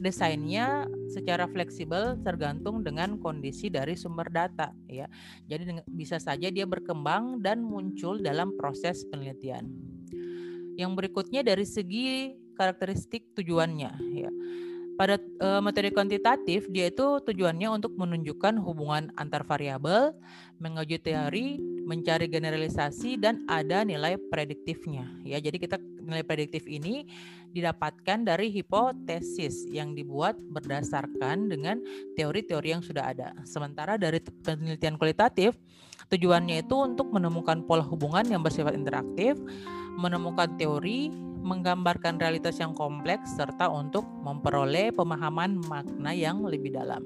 desainnya 0.00 0.88
secara 1.12 1.44
fleksibel 1.46 2.16
tergantung 2.24 2.80
dengan 2.80 3.20
kondisi 3.20 3.68
dari 3.68 3.94
sumber 3.94 4.26
data 4.32 4.72
ya. 4.88 5.06
Jadi 5.46 5.84
bisa 5.92 6.16
saja 6.16 6.48
dia 6.48 6.64
berkembang 6.64 7.38
dan 7.44 7.60
muncul 7.60 8.18
dalam 8.18 8.56
proses 8.56 9.04
penelitian. 9.12 9.68
Yang 10.74 10.90
berikutnya 10.96 11.44
dari 11.44 11.68
segi 11.68 12.32
karakteristik 12.60 13.32
tujuannya 13.32 13.92
ya. 14.12 14.28
Pada 15.00 15.16
uh, 15.16 15.64
materi 15.64 15.88
kuantitatif 15.88 16.68
dia 16.68 16.92
itu 16.92 17.24
tujuannya 17.24 17.72
untuk 17.72 17.96
menunjukkan 17.96 18.60
hubungan 18.60 19.08
antar 19.16 19.48
variabel, 19.48 20.12
menguji 20.60 21.00
teori, 21.00 21.56
mencari 21.88 22.28
generalisasi 22.28 23.16
dan 23.16 23.48
ada 23.48 23.80
nilai 23.80 24.20
prediktifnya 24.28 25.08
ya. 25.24 25.40
Jadi 25.40 25.56
kita 25.56 25.80
nilai 26.04 26.20
prediktif 26.20 26.68
ini 26.68 27.08
didapatkan 27.56 28.28
dari 28.28 28.52
hipotesis 28.52 29.64
yang 29.72 29.96
dibuat 29.96 30.36
berdasarkan 30.36 31.48
dengan 31.48 31.80
teori-teori 32.20 32.68
yang 32.68 32.84
sudah 32.84 33.08
ada. 33.08 33.32
Sementara 33.48 33.96
dari 33.96 34.20
penelitian 34.20 35.00
kualitatif 35.00 35.56
tujuannya 36.12 36.60
itu 36.60 36.76
untuk 36.76 37.08
menemukan 37.08 37.64
pola 37.64 37.86
hubungan 37.86 38.28
yang 38.28 38.44
bersifat 38.44 38.76
interaktif, 38.76 39.40
menemukan 39.96 40.60
teori 40.60 41.08
menggambarkan 41.40 42.20
realitas 42.20 42.60
yang 42.60 42.76
kompleks 42.76 43.34
serta 43.34 43.66
untuk 43.72 44.04
memperoleh 44.22 44.92
pemahaman 44.92 45.58
makna 45.66 46.12
yang 46.12 46.44
lebih 46.44 46.76
dalam. 46.76 47.02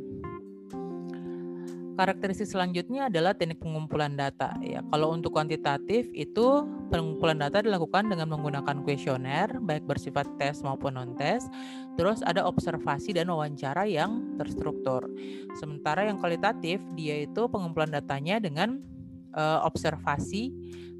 Karakteristik 1.95 2.51
selanjutnya 2.51 3.07
adalah 3.07 3.39
teknik 3.39 3.63
pengumpulan 3.63 4.19
data. 4.19 4.51
Ya, 4.59 4.83
kalau 4.91 5.15
untuk 5.15 5.31
kuantitatif 5.31 6.11
itu 6.11 6.67
pengumpulan 6.91 7.39
data 7.39 7.63
dilakukan 7.63 8.11
dengan 8.11 8.35
menggunakan 8.35 8.83
kuesioner 8.83 9.63
baik 9.63 9.87
bersifat 9.87 10.27
tes 10.35 10.59
maupun 10.67 10.99
non 10.99 11.15
tes. 11.15 11.47
Terus 11.95 12.19
ada 12.27 12.43
observasi 12.51 13.15
dan 13.15 13.31
wawancara 13.31 13.87
yang 13.87 14.35
terstruktur. 14.35 15.07
Sementara 15.55 16.03
yang 16.11 16.19
kualitatif 16.19 16.83
dia 16.99 17.31
itu 17.31 17.47
pengumpulan 17.47 17.95
datanya 17.95 18.43
dengan 18.43 18.83
uh, 19.31 19.63
observasi 19.63 20.51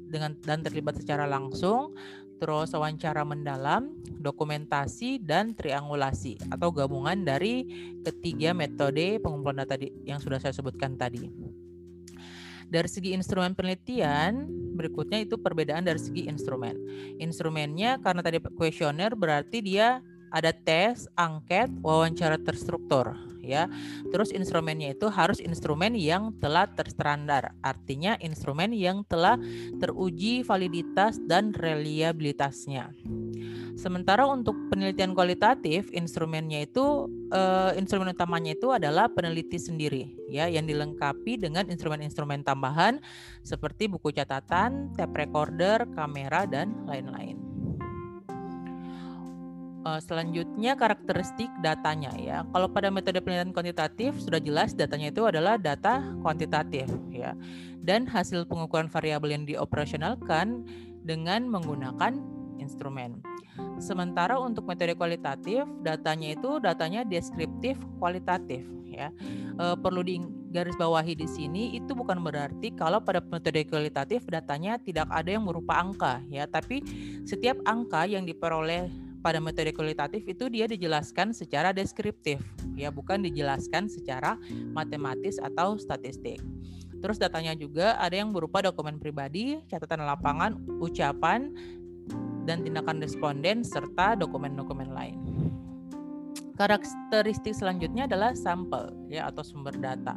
dengan 0.07 0.37
dan 0.47 0.63
terlibat 0.63 0.95
secara 0.95 1.27
langsung 1.27 1.91
terus 2.37 2.71
wawancara 2.75 3.23
mendalam, 3.23 3.95
dokumentasi, 4.19 5.21
dan 5.23 5.55
triangulasi 5.55 6.39
atau 6.51 6.71
gabungan 6.71 7.23
dari 7.23 7.65
ketiga 8.03 8.51
metode 8.51 9.19
pengumpulan 9.23 9.63
data 9.63 9.79
yang 10.03 10.19
sudah 10.19 10.39
saya 10.39 10.51
sebutkan 10.51 10.99
tadi. 10.99 11.27
Dari 12.65 12.89
segi 12.89 13.13
instrumen 13.13 13.53
penelitian, 13.53 14.49
berikutnya 14.73 15.21
itu 15.21 15.37
perbedaan 15.37 15.85
dari 15.85 16.01
segi 16.01 16.25
instrumen. 16.25 16.73
Instrumennya 17.21 18.01
karena 18.01 18.25
tadi 18.25 18.41
kuesioner 18.41 19.13
berarti 19.13 19.61
dia 19.61 20.01
ada 20.33 20.49
tes, 20.49 21.05
angket, 21.13 21.69
wawancara 21.85 22.41
terstruktur 22.41 23.34
ya. 23.45 23.69
Terus 24.09 24.33
instrumennya 24.33 24.97
itu 24.97 25.07
harus 25.07 25.37
instrumen 25.37 25.93
yang 25.93 26.33
telah 26.41 26.65
terstandar. 26.65 27.53
Artinya 27.61 28.17
instrumen 28.19 28.73
yang 28.73 29.05
telah 29.05 29.37
teruji 29.77 30.41
validitas 30.41 31.21
dan 31.29 31.53
reliabilitasnya. 31.53 32.89
Sementara 33.75 34.23
untuk 34.23 34.55
penelitian 34.71 35.11
kualitatif, 35.11 35.91
instrumennya 35.91 36.63
itu 36.63 37.11
uh, 37.35 37.75
instrumen 37.75 38.15
utamanya 38.15 38.55
itu 38.55 38.71
adalah 38.71 39.11
peneliti 39.11 39.59
sendiri, 39.59 40.15
ya, 40.31 40.47
yang 40.47 40.63
dilengkapi 40.63 41.35
dengan 41.35 41.67
instrumen-instrumen 41.67 42.41
tambahan 42.47 43.03
seperti 43.43 43.91
buku 43.91 44.15
catatan, 44.15 44.95
tape 44.95 45.27
recorder, 45.27 45.83
kamera, 45.91 46.47
dan 46.47 46.71
lain-lain. 46.87 47.44
Uh, 49.85 50.01
selanjutnya 50.01 50.73
karakteristik 50.73 51.45
datanya 51.61 52.09
ya. 52.17 52.41
Kalau 52.49 52.65
pada 52.65 52.89
metode 52.89 53.21
penelitian 53.21 53.53
kuantitatif 53.53 54.17
sudah 54.17 54.41
jelas 54.41 54.73
datanya 54.73 55.13
itu 55.13 55.21
adalah 55.29 55.61
data 55.61 56.01
kuantitatif 56.25 56.89
ya. 57.13 57.37
Dan 57.85 58.09
hasil 58.09 58.49
pengukuran 58.49 58.89
variabel 58.89 59.37
yang 59.37 59.45
dioperasionalkan 59.45 60.65
dengan 61.05 61.45
menggunakan 61.45 62.17
instrumen. 62.57 63.21
Sementara 63.77 64.41
untuk 64.41 64.65
metode 64.65 64.97
kualitatif, 64.97 65.69
datanya 65.85 66.33
itu 66.33 66.57
datanya 66.57 67.05
deskriptif 67.05 67.77
kualitatif 68.01 68.65
ya. 68.89 69.13
E, 69.53 69.65
perlu 69.77 70.01
digarisbawahi 70.01 71.13
di 71.13 71.29
sini 71.29 71.77
itu 71.77 71.93
bukan 71.93 72.25
berarti 72.25 72.73
kalau 72.73 73.05
pada 73.05 73.21
metode 73.21 73.61
kualitatif 73.69 74.25
datanya 74.25 74.81
tidak 74.81 75.05
ada 75.13 75.29
yang 75.29 75.45
berupa 75.45 75.77
angka 75.77 76.25
ya, 76.25 76.49
tapi 76.49 76.81
setiap 77.21 77.61
angka 77.69 78.09
yang 78.09 78.25
diperoleh 78.25 79.04
pada 79.25 79.41
metode 79.41 79.73
kualitatif 79.73 80.21
itu 80.29 80.45
dia 80.53 80.69
dijelaskan 80.69 81.33
secara 81.33 81.73
deskriptif 81.73 82.37
ya, 82.77 82.93
bukan 82.93 83.25
dijelaskan 83.25 83.89
secara 83.89 84.37
matematis 84.69 85.41
atau 85.41 85.81
statistik. 85.81 86.37
Terus 87.01 87.17
datanya 87.17 87.57
juga 87.57 87.97
ada 87.97 88.13
yang 88.13 88.29
berupa 88.29 88.61
dokumen 88.61 89.01
pribadi, 89.01 89.57
catatan 89.65 90.05
lapangan, 90.05 90.61
ucapan, 90.77 91.49
dan 92.45 92.61
tindakan 92.61 93.01
responden 93.01 93.65
serta 93.65 94.13
dokumen-dokumen 94.13 94.93
lain. 94.93 95.17
Karakteristik 96.53 97.57
selanjutnya 97.57 98.05
adalah 98.05 98.37
sampel 98.37 98.93
ya 99.09 99.27
atau 99.27 99.41
sumber 99.41 99.73
data. 99.75 100.15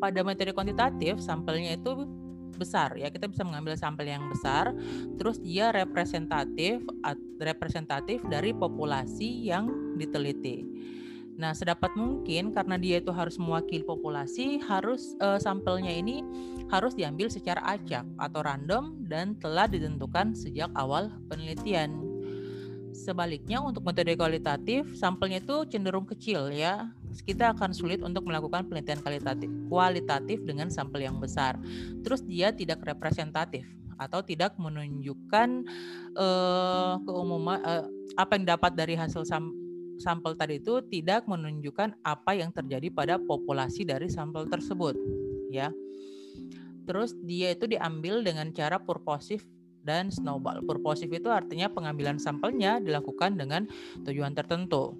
Pada 0.00 0.20
metode 0.24 0.50
kuantitatif, 0.56 1.20
sampelnya 1.20 1.76
itu 1.76 2.08
besar 2.56 2.94
ya 2.96 3.10
kita 3.12 3.28
bisa 3.28 3.42
mengambil 3.42 3.76
sampel 3.76 4.08
yang 4.08 4.26
besar 4.30 4.72
terus 5.20 5.38
dia 5.42 5.70
representatif 5.74 6.80
representatif 7.38 8.22
dari 8.26 8.54
populasi 8.54 9.50
yang 9.50 9.68
diteliti 9.98 10.64
Nah, 11.34 11.50
sedapat 11.50 11.98
mungkin 11.98 12.54
karena 12.54 12.78
dia 12.78 13.02
itu 13.02 13.10
harus 13.10 13.34
mewakili 13.42 13.82
populasi, 13.82 14.62
harus 14.62 15.18
uh, 15.18 15.38
sampelnya 15.42 15.90
ini 15.90 16.22
harus 16.70 16.94
diambil 16.94 17.26
secara 17.26 17.58
acak 17.74 18.06
atau 18.22 18.40
random 18.40 19.02
dan 19.10 19.34
telah 19.42 19.66
ditentukan 19.66 20.38
sejak 20.38 20.70
awal 20.78 21.10
penelitian. 21.26 22.06
Sebaliknya 22.94 23.58
untuk 23.58 23.82
metode 23.82 24.14
kualitatif, 24.14 24.86
sampelnya 24.94 25.42
itu 25.42 25.66
cenderung 25.66 26.06
kecil 26.06 26.54
ya. 26.54 26.86
Kita 27.22 27.54
akan 27.54 27.70
sulit 27.70 28.02
untuk 28.02 28.26
melakukan 28.26 28.66
penelitian 28.66 28.98
kualitatif, 29.04 29.50
kualitatif 29.70 30.38
dengan 30.42 30.72
sampel 30.72 31.06
yang 31.06 31.22
besar. 31.22 31.54
Terus 32.02 32.26
dia 32.26 32.50
tidak 32.50 32.82
representatif 32.82 33.62
atau 33.94 34.26
tidak 34.26 34.58
menunjukkan 34.58 35.62
uh, 36.18 36.98
keumuman 37.06 37.62
uh, 37.62 37.86
apa 38.18 38.34
yang 38.34 38.58
dapat 38.58 38.74
dari 38.74 38.98
hasil 38.98 39.22
sampel 39.22 39.62
sampel 39.94 40.34
tadi 40.34 40.58
itu 40.58 40.82
tidak 40.90 41.22
menunjukkan 41.30 41.94
apa 42.02 42.34
yang 42.34 42.50
terjadi 42.50 42.90
pada 42.90 43.14
populasi 43.14 43.86
dari 43.86 44.10
sampel 44.10 44.50
tersebut 44.50 44.98
ya. 45.54 45.70
Terus 46.84 47.16
dia 47.24 47.54
itu 47.54 47.64
diambil 47.64 48.20
dengan 48.20 48.52
cara 48.52 48.76
purposif 48.76 49.46
dan 49.84 50.12
snowball. 50.12 50.60
Purposif 50.64 51.08
itu 51.08 51.32
artinya 51.32 51.68
pengambilan 51.72 52.20
sampelnya 52.20 52.80
dilakukan 52.80 53.36
dengan 53.40 53.64
tujuan 54.04 54.36
tertentu. 54.36 54.96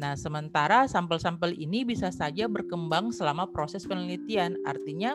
Nah, 0.00 0.16
sementara 0.16 0.88
sampel-sampel 0.88 1.52
ini 1.60 1.84
bisa 1.84 2.08
saja 2.08 2.48
berkembang 2.48 3.12
selama 3.12 3.44
proses 3.52 3.84
penelitian, 3.84 4.56
artinya 4.64 5.12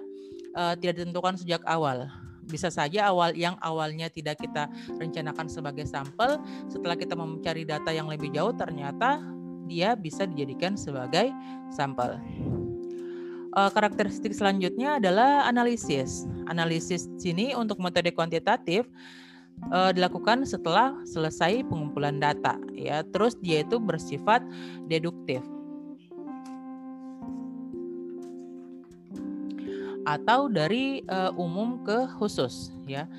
uh, 0.53 0.77
tidak 0.77 1.01
ditentukan 1.01 1.41
sejak 1.41 1.65
awal 1.65 2.05
bisa 2.45 2.69
saja 2.69 3.09
awal 3.09 3.33
yang 3.33 3.57
awalnya 3.65 4.05
tidak 4.05 4.37
kita 4.37 4.69
rencanakan 5.01 5.49
sebagai 5.49 5.89
sampel 5.89 6.37
setelah 6.69 6.93
kita 6.93 7.17
mencari 7.17 7.65
data 7.65 7.89
yang 7.89 8.05
lebih 8.05 8.29
jauh 8.31 8.53
ternyata 8.53 9.17
dia 9.65 9.97
bisa 9.97 10.29
dijadikan 10.29 10.77
sebagai 10.77 11.33
sampel. 11.73 12.21
Uh, 13.55 13.71
karakteristik 13.71 14.35
selanjutnya 14.35 15.01
adalah 15.01 15.49
analisis. 15.49 16.29
Analisis 16.45 17.09
sini 17.17 17.57
untuk 17.57 17.81
metode 17.81 18.13
kuantitatif 18.13 18.85
uh, 19.71 19.91
dilakukan 19.95 20.43
setelah 20.43 20.95
selesai 21.07 21.65
pengumpulan 21.67 22.17
data 22.17 22.55
ya. 22.73 23.01
Terus 23.09 23.37
dia 23.39 23.61
itu 23.63 23.77
bersifat 23.81 24.43
deduktif. 24.87 25.43
atau 30.05 30.47
dari 30.47 31.01
uh, 31.09 31.33
umum 31.35 31.81
ke 31.81 32.05
khusus 32.21 32.71
ya. 32.85 33.09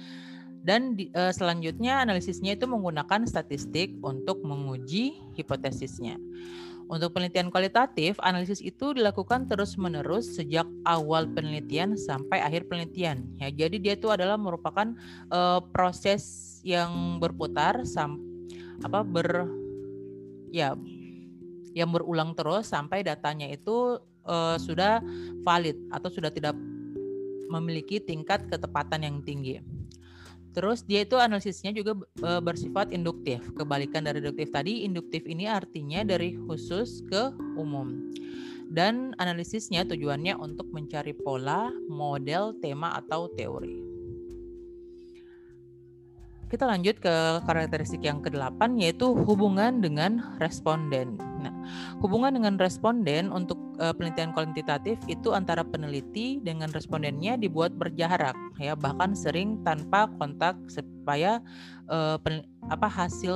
Dan 0.67 0.99
di, 0.99 1.11
uh, 1.15 1.31
selanjutnya 1.31 2.03
analisisnya 2.03 2.59
itu 2.59 2.67
menggunakan 2.67 3.27
statistik 3.27 3.95
untuk 4.03 4.43
menguji 4.43 5.15
hipotesisnya. 5.39 6.19
Untuk 6.87 7.19
penelitian 7.19 7.51
kualitatif, 7.51 8.15
analisis 8.23 8.63
itu 8.63 8.95
dilakukan 8.95 9.51
terus-menerus 9.51 10.39
sejak 10.39 10.67
awal 10.87 11.27
penelitian 11.27 11.99
sampai 11.99 12.39
akhir 12.39 12.71
penelitian. 12.71 13.27
Ya, 13.43 13.51
jadi 13.51 13.77
dia 13.83 13.95
itu 13.99 14.07
adalah 14.07 14.39
merupakan 14.39 14.95
uh, 15.35 15.59
proses 15.75 16.23
yang 16.63 17.19
berputar 17.19 17.83
sam 17.87 18.23
apa 18.85 19.03
ber 19.03 19.51
ya 20.55 20.79
yang 21.75 21.91
berulang 21.91 22.33
terus 22.39 22.71
sampai 22.71 23.03
datanya 23.03 23.51
itu 23.51 24.01
uh, 24.25 24.57
sudah 24.57 25.03
valid 25.43 25.77
atau 25.91 26.09
sudah 26.09 26.31
tidak 26.31 26.55
memiliki 27.47 28.03
tingkat 28.03 28.47
ketepatan 28.51 29.07
yang 29.07 29.17
tinggi. 29.23 29.63
Terus 30.57 30.81
dia 30.89 31.05
itu 31.05 31.21
analisisnya 31.21 31.69
juga 31.77 32.01
e, 32.17 32.41
bersifat 32.41 32.89
induktif. 32.89 33.45
Kebalikan 33.53 34.09
dari 34.09 34.25
deduktif 34.25 34.49
tadi, 34.49 34.89
induktif 34.89 35.29
ini 35.29 35.45
artinya 35.45 36.01
dari 36.01 36.33
khusus 36.49 37.05
ke 37.05 37.29
umum. 37.61 38.09
Dan 38.73 39.13
analisisnya 39.21 39.85
tujuannya 39.85 40.33
untuk 40.41 40.73
mencari 40.73 41.13
pola, 41.13 41.69
model, 41.93 42.57
tema 42.65 42.97
atau 42.97 43.29
teori. 43.37 43.85
Kita 46.49 46.65
lanjut 46.65 47.05
ke 47.05 47.15
karakteristik 47.45 48.07
yang 48.07 48.25
kedelapan 48.25 48.81
yaitu 48.81 49.13
hubungan 49.13 49.85
dengan 49.85 50.39
responden. 50.41 51.21
Nah, 51.43 51.53
hubungan 52.01 52.33
dengan 52.33 52.57
responden 52.57 53.29
untuk 53.29 53.59
uh, 53.79 53.93
penelitian 53.95 54.33
kuantitatif 54.33 54.97
itu 55.07 55.33
antara 55.33 55.63
peneliti 55.63 56.41
dengan 56.43 56.69
respondennya 56.73 57.37
dibuat 57.41 57.77
berjarak 57.77 58.37
ya 58.57 58.73
bahkan 58.77 59.13
sering 59.13 59.61
tanpa 59.63 60.09
kontak 60.17 60.57
supaya 60.71 61.41
uh, 61.89 62.17
pen, 62.21 62.45
apa 62.73 62.89
hasil 62.89 63.35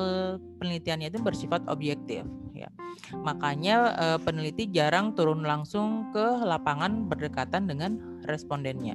penelitiannya 0.59 1.12
itu 1.12 1.20
bersifat 1.22 1.64
objektif 1.68 2.24
ya. 2.55 2.68
Makanya 3.11 3.96
uh, 3.96 4.18
peneliti 4.20 4.68
jarang 4.70 5.16
turun 5.16 5.42
langsung 5.42 6.11
ke 6.12 6.22
lapangan 6.44 7.09
berdekatan 7.09 7.66
dengan 7.66 7.98
respondennya. 8.29 8.94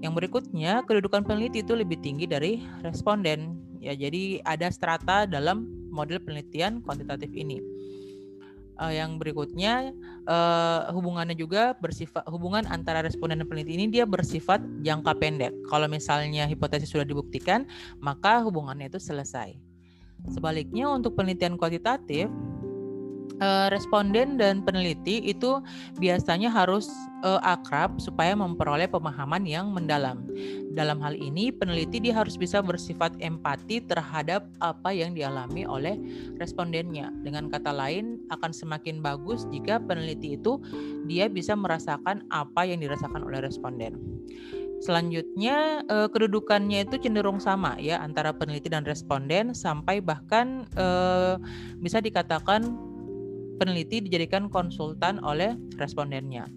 Yang 0.00 0.12
berikutnya, 0.22 0.86
kedudukan 0.86 1.26
peneliti 1.26 1.60
itu 1.60 1.74
lebih 1.76 1.98
tinggi 2.00 2.24
dari 2.24 2.62
responden. 2.86 3.58
Ya, 3.80 3.96
jadi 3.96 4.44
ada 4.44 4.68
strata 4.72 5.24
dalam 5.24 5.68
model 5.90 6.22
penelitian 6.22 6.80
kuantitatif 6.84 7.28
ini. 7.34 7.60
Uh, 8.80 8.96
yang 8.96 9.20
berikutnya 9.20 9.92
uh, 10.24 10.88
hubungannya 10.96 11.36
juga 11.36 11.76
bersifat 11.76 12.24
hubungan 12.32 12.64
antara 12.64 13.04
responden 13.04 13.36
dan 13.36 13.44
peneliti 13.44 13.76
ini 13.76 13.92
dia 13.92 14.08
bersifat 14.08 14.56
jangka 14.80 15.20
pendek. 15.20 15.52
Kalau 15.68 15.84
misalnya 15.84 16.48
hipotesis 16.48 16.88
sudah 16.88 17.04
dibuktikan, 17.04 17.68
maka 18.00 18.40
hubungannya 18.40 18.88
itu 18.88 18.96
selesai. 18.96 19.52
Sebaliknya 20.32 20.88
untuk 20.88 21.12
penelitian 21.12 21.60
kuantitatif 21.60 22.32
uh, 23.38 23.70
responden 23.70 24.34
dan 24.34 24.66
peneliti 24.66 25.22
itu 25.22 25.62
biasanya 26.02 26.50
harus 26.50 26.90
uh, 27.22 27.38
akrab 27.46 28.02
supaya 28.02 28.34
memperoleh 28.34 28.90
pemahaman 28.90 29.46
yang 29.46 29.70
mendalam. 29.70 30.26
Dalam 30.74 31.02
hal 31.02 31.18
ini, 31.18 31.50
peneliti 31.50 31.98
dia 31.98 32.14
harus 32.14 32.38
bisa 32.38 32.62
bersifat 32.62 33.14
empati 33.22 33.82
terhadap 33.82 34.46
apa 34.62 34.90
yang 34.90 35.14
dialami 35.14 35.66
oleh 35.66 35.98
respondennya. 36.38 37.10
Dengan 37.26 37.50
kata 37.50 37.74
lain, 37.74 38.22
akan 38.30 38.50
semakin 38.54 39.02
bagus 39.02 39.46
jika 39.50 39.82
peneliti 39.82 40.38
itu 40.38 40.62
dia 41.10 41.26
bisa 41.26 41.58
merasakan 41.58 42.22
apa 42.30 42.66
yang 42.66 42.78
dirasakan 42.78 43.26
oleh 43.26 43.42
responden. 43.42 43.98
Selanjutnya 44.80 45.84
eh, 45.84 46.08
kedudukannya 46.08 46.88
itu 46.88 46.96
cenderung 46.96 47.36
sama 47.36 47.76
ya 47.76 48.00
antara 48.00 48.32
peneliti 48.32 48.72
dan 48.72 48.88
responden 48.88 49.52
sampai 49.52 50.00
bahkan 50.00 50.64
eh, 50.72 51.36
bisa 51.84 52.00
dikatakan 52.00 52.64
peneliti 53.60 54.00
dijadikan 54.00 54.48
konsultan 54.48 55.20
oleh 55.20 55.52
respondennya. 55.76 56.48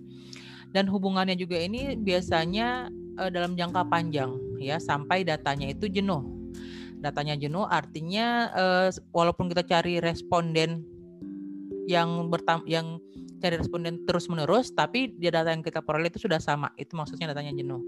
Dan 0.71 0.87
hubungannya 0.87 1.35
juga 1.35 1.59
ini 1.59 1.99
biasanya 1.99 2.87
uh, 3.19 3.29
dalam 3.29 3.59
jangka 3.59 3.83
panjang 3.91 4.31
ya 4.57 4.79
sampai 4.79 5.27
datanya 5.27 5.67
itu 5.69 5.91
jenuh. 5.91 6.31
datanya 7.03 7.35
jenuh 7.35 7.67
artinya 7.67 8.47
uh, 8.55 8.87
walaupun 9.11 9.51
kita 9.51 9.67
cari 9.67 9.99
responden 9.99 10.87
yang 11.83 12.31
bertam 12.31 12.63
yang 12.63 12.95
cari 13.43 13.59
responden 13.59 14.07
terus 14.07 14.31
menerus 14.31 14.71
tapi 14.71 15.11
di 15.11 15.27
data 15.27 15.51
yang 15.51 15.59
kita 15.59 15.83
peroleh 15.83 16.07
itu 16.07 16.23
sudah 16.23 16.39
sama 16.39 16.71
itu 16.79 16.95
maksudnya 16.95 17.35
datanya 17.35 17.51
jenuh 17.51 17.83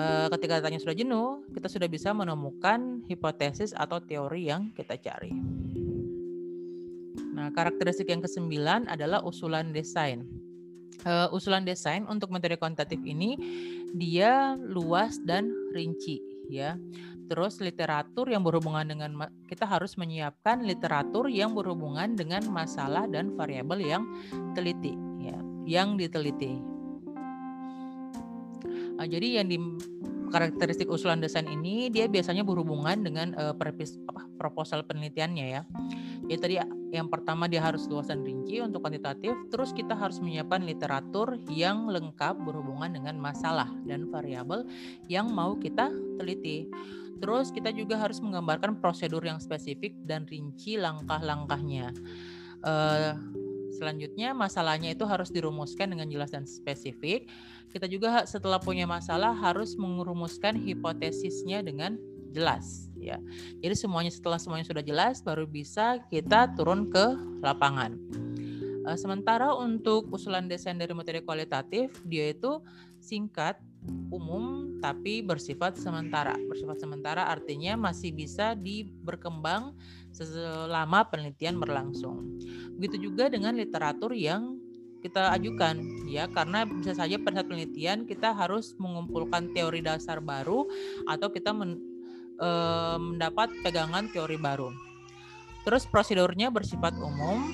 uh, 0.00 0.32
ketika 0.32 0.64
datanya 0.64 0.80
sudah 0.80 0.96
jenuh 0.96 1.44
kita 1.52 1.68
sudah 1.68 1.88
bisa 1.92 2.16
menemukan 2.16 3.04
hipotesis 3.04 3.76
atau 3.76 4.00
teori 4.00 4.48
yang 4.48 4.72
kita 4.72 4.96
cari 4.96 5.36
nah 7.38 7.54
karakteristik 7.54 8.10
yang 8.10 8.18
kesembilan 8.18 8.90
adalah 8.90 9.22
usulan 9.22 9.70
desain 9.70 10.26
uh, 11.06 11.30
usulan 11.30 11.62
desain 11.62 12.02
untuk 12.10 12.34
metode 12.34 12.58
kuantitatif 12.58 12.98
ini 13.06 13.38
dia 13.94 14.58
luas 14.58 15.22
dan 15.22 15.54
rinci 15.70 16.18
ya 16.50 16.74
Terus 17.28 17.60
literatur 17.60 18.32
yang 18.32 18.40
berhubungan 18.40 18.88
dengan 18.88 19.28
kita 19.44 19.68
harus 19.68 20.00
menyiapkan 20.00 20.64
literatur 20.64 21.28
yang 21.28 21.52
berhubungan 21.52 22.16
dengan 22.16 22.40
masalah 22.48 23.04
dan 23.04 23.36
variabel 23.36 23.84
yang 23.84 24.02
teliti 24.56 24.96
ya, 25.20 25.36
yang 25.68 26.00
diteliti. 26.00 26.56
Nah, 28.96 29.06
jadi 29.06 29.44
yang 29.44 29.46
di 29.52 29.60
karakteristik 30.28 30.88
usulan 30.88 31.18
desain 31.18 31.48
ini 31.48 31.88
dia 31.88 32.06
biasanya 32.06 32.44
berhubungan 32.46 33.00
dengan 33.00 33.34
uh, 33.34 33.52
perpis, 33.56 33.98
apa, 34.08 34.24
proposal 34.36 34.84
penelitiannya 34.84 35.46
ya. 35.48 35.62
Jadi 36.28 36.38
tadi 36.38 36.54
yang 36.92 37.08
pertama 37.12 37.48
dia 37.48 37.60
harus 37.60 37.84
luas 37.88 38.08
dan 38.08 38.24
rinci 38.24 38.60
untuk 38.64 38.84
kuantitatif, 38.84 39.32
terus 39.52 39.72
kita 39.76 39.92
harus 39.92 40.20
menyiapkan 40.20 40.64
literatur 40.64 41.36
yang 41.52 41.88
lengkap 41.88 42.36
berhubungan 42.40 42.92
dengan 42.92 43.16
masalah 43.20 43.68
dan 43.84 44.08
variabel 44.08 44.64
yang 45.08 45.28
mau 45.32 45.56
kita 45.56 45.92
teliti. 46.20 46.68
Terus 47.18 47.50
kita 47.50 47.74
juga 47.74 47.98
harus 47.98 48.22
menggambarkan 48.22 48.78
prosedur 48.78 49.26
yang 49.26 49.42
spesifik 49.42 49.92
dan 50.06 50.24
rinci 50.24 50.78
langkah-langkahnya. 50.78 51.90
Uh, 52.62 53.14
selanjutnya 53.78 54.34
masalahnya 54.34 54.92
itu 54.92 55.06
harus 55.06 55.30
dirumuskan 55.30 55.94
dengan 55.94 56.10
jelas 56.10 56.34
dan 56.34 56.42
spesifik. 56.44 57.30
Kita 57.70 57.86
juga 57.86 58.26
setelah 58.26 58.58
punya 58.58 58.90
masalah 58.90 59.30
harus 59.30 59.78
merumuskan 59.78 60.58
hipotesisnya 60.58 61.62
dengan 61.62 61.94
jelas 62.34 62.90
ya. 62.98 63.16
Jadi 63.62 63.74
semuanya 63.78 64.12
setelah 64.12 64.36
semuanya 64.36 64.66
sudah 64.66 64.84
jelas 64.84 65.22
baru 65.22 65.46
bisa 65.46 66.02
kita 66.10 66.52
turun 66.58 66.90
ke 66.90 67.14
lapangan. 67.40 67.94
Uh, 68.88 68.96
sementara 68.96 69.52
untuk 69.52 70.08
usulan 70.08 70.48
desain 70.48 70.76
dari 70.76 70.96
materi 70.96 71.20
kualitatif 71.20 71.92
dia 72.08 72.32
itu 72.32 72.60
singkat 72.98 73.60
umum 74.10 74.78
tapi 74.78 75.20
bersifat 75.20 75.78
sementara. 75.78 76.34
Bersifat 76.48 76.78
sementara 76.82 77.26
artinya 77.28 77.76
masih 77.76 78.14
bisa 78.14 78.54
diberkembang 78.54 79.74
selama 80.14 81.06
penelitian 81.06 81.58
berlangsung. 81.58 82.38
Begitu 82.78 83.10
juga 83.10 83.30
dengan 83.30 83.54
literatur 83.54 84.14
yang 84.14 84.58
kita 84.98 85.30
ajukan 85.38 85.78
ya 86.10 86.26
karena 86.26 86.66
bisa 86.66 86.90
saja 86.90 87.22
pada 87.22 87.40
saat 87.42 87.46
penelitian 87.46 88.02
kita 88.02 88.34
harus 88.34 88.74
mengumpulkan 88.82 89.54
teori 89.54 89.78
dasar 89.78 90.18
baru 90.18 90.66
atau 91.06 91.30
kita 91.30 91.54
men, 91.54 91.78
e, 92.34 92.48
mendapat 92.98 93.54
pegangan 93.62 94.10
teori 94.10 94.34
baru. 94.34 94.74
Terus 95.62 95.86
prosedurnya 95.86 96.50
bersifat 96.50 96.98
umum 96.98 97.46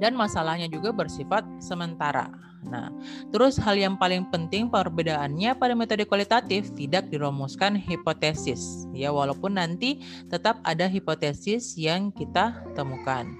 dan 0.00 0.16
masalahnya 0.16 0.72
juga 0.72 0.96
bersifat 0.96 1.44
sementara. 1.60 2.49
Nah, 2.60 2.92
terus 3.32 3.56
hal 3.56 3.80
yang 3.80 3.96
paling 3.96 4.28
penting 4.28 4.68
perbedaannya 4.68 5.56
pada 5.56 5.72
metode 5.72 6.04
kualitatif 6.04 6.68
tidak 6.76 7.08
dirumuskan 7.08 7.72
hipotesis, 7.72 8.84
ya 8.92 9.08
walaupun 9.08 9.56
nanti 9.56 10.04
tetap 10.28 10.60
ada 10.60 10.84
hipotesis 10.84 11.80
yang 11.80 12.12
kita 12.12 12.60
temukan. 12.76 13.32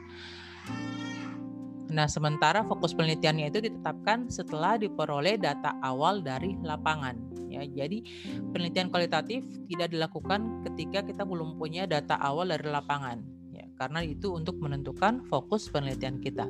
Nah, 1.90 2.06
sementara 2.06 2.62
fokus 2.62 2.94
penelitiannya 2.94 3.50
itu 3.50 3.60
ditetapkan 3.66 4.30
setelah 4.30 4.78
diperoleh 4.78 5.36
data 5.36 5.74
awal 5.82 6.22
dari 6.22 6.54
lapangan. 6.62 7.18
Ya, 7.50 7.66
jadi 7.66 8.06
penelitian 8.54 8.94
kualitatif 8.94 9.42
tidak 9.66 9.90
dilakukan 9.90 10.62
ketika 10.70 11.02
kita 11.02 11.26
belum 11.26 11.58
punya 11.58 11.90
data 11.90 12.14
awal 12.14 12.54
dari 12.54 12.70
lapangan. 12.70 13.18
Ya, 13.50 13.66
karena 13.74 14.06
itu 14.06 14.30
untuk 14.30 14.62
menentukan 14.62 15.26
fokus 15.26 15.66
penelitian 15.66 16.22
kita. 16.22 16.46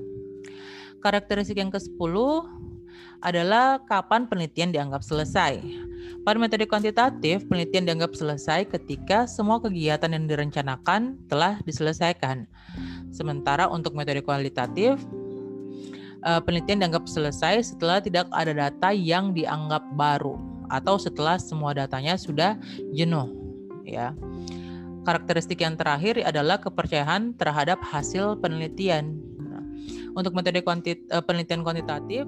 Karakteristik 1.01 1.57
yang 1.57 1.73
ke-10 1.73 2.15
adalah 3.21 3.81
kapan 3.85 4.29
penelitian 4.29 4.73
dianggap 4.73 5.05
selesai. 5.05 5.61
Pada 6.21 6.37
metode 6.37 6.69
kuantitatif, 6.69 7.45
penelitian 7.49 7.89
dianggap 7.89 8.13
selesai 8.13 8.69
ketika 8.69 9.25
semua 9.25 9.61
kegiatan 9.61 10.13
yang 10.13 10.29
direncanakan 10.29 11.17
telah 11.33 11.61
diselesaikan. 11.65 12.45
Sementara 13.09 13.69
untuk 13.69 13.97
metode 13.97 14.21
kualitatif, 14.21 15.01
eh, 16.25 16.41
penelitian 16.45 16.85
dianggap 16.85 17.09
selesai 17.09 17.73
setelah 17.73 18.05
tidak 18.05 18.29
ada 18.33 18.53
data 18.53 18.93
yang 18.93 19.33
dianggap 19.33 19.85
baru 19.97 20.37
atau 20.69 21.01
setelah 21.01 21.41
semua 21.41 21.73
datanya 21.73 22.21
sudah 22.21 22.61
jenuh, 22.93 23.33
ya. 23.89 24.13
Karakteristik 25.09 25.65
yang 25.65 25.81
terakhir 25.81 26.21
adalah 26.21 26.61
kepercayaan 26.61 27.33
terhadap 27.41 27.81
hasil 27.81 28.37
penelitian. 28.45 29.17
Untuk 30.15 30.35
metode 30.35 30.61
kuantit, 30.67 31.07
uh, 31.15 31.23
penelitian 31.23 31.63
kuantitatif, 31.63 32.27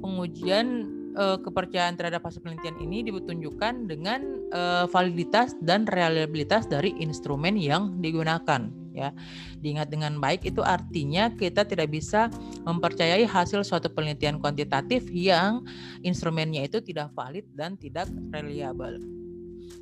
pengujian 0.00 0.66
uh, 1.14 1.38
kepercayaan 1.40 1.94
terhadap 1.98 2.22
hasil 2.26 2.42
penelitian 2.42 2.76
ini 2.82 3.06
ditunjukkan 3.06 3.86
dengan 3.86 4.20
uh, 4.54 4.84
validitas 4.90 5.54
dan 5.62 5.86
reliabilitas 5.86 6.66
dari 6.66 6.94
instrumen 6.98 7.54
yang 7.58 7.98
digunakan 7.98 8.70
ya. 8.94 9.10
Diingat 9.58 9.90
dengan 9.90 10.18
baik 10.18 10.46
itu 10.46 10.62
artinya 10.62 11.30
kita 11.34 11.66
tidak 11.66 11.90
bisa 11.90 12.28
mempercayai 12.66 13.26
hasil 13.26 13.62
suatu 13.62 13.90
penelitian 13.90 14.38
kuantitatif 14.38 15.06
yang 15.10 15.64
instrumennya 16.02 16.66
itu 16.66 16.82
tidak 16.82 17.14
valid 17.14 17.46
dan 17.54 17.74
tidak 17.78 18.10
reliable. 18.30 18.98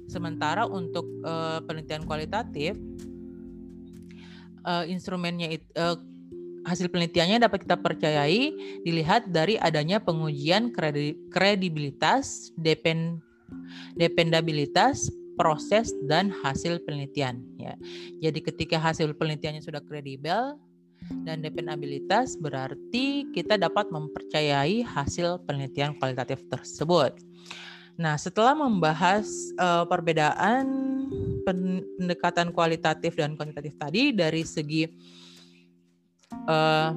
Sementara 0.09 0.65
untuk 0.69 1.05
uh, 1.25 1.61
penelitian 1.65 2.05
kualitatif 2.05 2.77
uh, 4.65 4.85
instrumennya 4.85 5.57
itu 5.57 5.69
uh, 5.77 5.97
hasil 6.66 6.90
penelitiannya 6.90 7.42
dapat 7.42 7.66
kita 7.66 7.77
percayai 7.79 8.51
dilihat 8.83 9.31
dari 9.31 9.59
adanya 9.59 10.03
pengujian 10.03 10.75
kredibilitas, 11.31 12.51
depend, 12.59 13.23
dependabilitas, 13.94 15.12
proses 15.38 15.94
dan 16.11 16.35
hasil 16.42 16.83
penelitian 16.83 17.38
ya. 17.62 17.79
Jadi 18.18 18.42
ketika 18.42 18.83
hasil 18.83 19.14
penelitiannya 19.14 19.62
sudah 19.62 19.79
kredibel 19.87 20.59
dan 21.23 21.38
dependabilitas 21.38 22.35
berarti 22.35 23.31
kita 23.31 23.55
dapat 23.55 23.87
mempercayai 23.94 24.83
hasil 24.83 25.47
penelitian 25.47 25.94
kualitatif 25.94 26.42
tersebut. 26.51 27.14
Nah, 27.99 28.14
setelah 28.14 28.55
membahas 28.55 29.27
uh, 29.59 29.83
perbedaan 29.87 30.66
pendekatan 31.42 32.55
kualitatif 32.55 33.18
dan 33.18 33.35
kuantitatif 33.35 33.75
tadi 33.75 34.14
dari 34.14 34.47
segi 34.47 34.87
uh, 36.49 36.91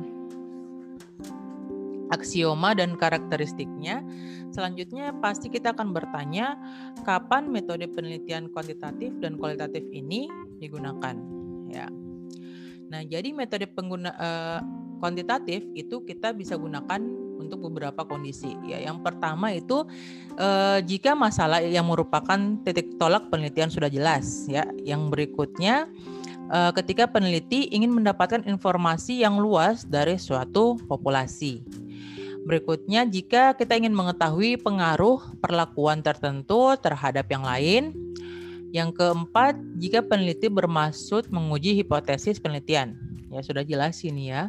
aksioma 2.11 2.75
dan 2.75 2.99
karakteristiknya. 2.99 4.03
Selanjutnya 4.51 5.15
pasti 5.23 5.47
kita 5.47 5.71
akan 5.71 5.95
bertanya 5.95 6.59
kapan 7.07 7.47
metode 7.47 7.87
penelitian 7.87 8.51
kuantitatif 8.51 9.15
dan 9.23 9.39
kualitatif 9.39 9.87
ini 9.95 10.27
digunakan 10.59 11.15
ya. 11.71 11.87
Nah, 12.91 13.01
jadi 13.07 13.31
metode 13.31 13.71
pengguna 13.71 14.11
uh, 14.19 14.59
kuantitatif 14.99 15.63
itu 15.71 16.03
kita 16.03 16.35
bisa 16.35 16.59
gunakan 16.59 16.99
untuk 17.39 17.71
beberapa 17.71 18.03
kondisi 18.03 18.51
ya. 18.67 18.83
Yang 18.83 18.99
pertama 19.07 19.55
itu 19.55 19.87
uh, 20.35 20.83
jika 20.83 21.15
masalah 21.15 21.63
yang 21.63 21.87
merupakan 21.87 22.37
titik 22.67 22.99
tolak 22.99 23.31
penelitian 23.31 23.71
sudah 23.71 23.87
jelas 23.87 24.45
ya. 24.51 24.67
Yang 24.83 25.01
berikutnya 25.07 25.87
uh, 26.51 26.71
ketika 26.75 27.07
peneliti 27.07 27.71
ingin 27.71 27.95
mendapatkan 27.95 28.43
informasi 28.43 29.23
yang 29.23 29.39
luas 29.39 29.87
dari 29.87 30.19
suatu 30.19 30.75
populasi. 30.85 31.63
Berikutnya, 32.43 33.05
jika 33.05 33.53
kita 33.55 33.77
ingin 33.77 33.93
mengetahui 33.93 34.59
pengaruh 34.59 35.21
perlakuan 35.39 36.03
tertentu 36.03 36.75
terhadap 36.81 37.29
yang 37.31 37.45
lain. 37.47 37.95
Yang 38.71 39.03
keempat, 39.03 39.59
jika 39.83 39.99
peneliti 39.99 40.47
bermaksud 40.47 41.27
menguji 41.27 41.75
hipotesis 41.75 42.39
penelitian. 42.39 42.95
Ya, 43.27 43.43
sudah 43.43 43.63
jelas 43.67 43.99
ini 44.03 44.31
ya. 44.31 44.47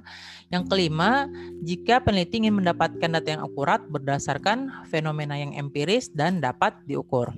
Yang 0.51 0.71
kelima, 0.71 1.27
jika 1.63 1.99
peneliti 2.03 2.43
ingin 2.43 2.63
mendapatkan 2.63 3.19
data 3.19 3.29
yang 3.29 3.43
akurat 3.43 3.83
berdasarkan 3.91 4.71
fenomena 4.91 5.35
yang 5.39 5.55
empiris 5.59 6.07
dan 6.11 6.39
dapat 6.39 6.75
diukur. 6.87 7.35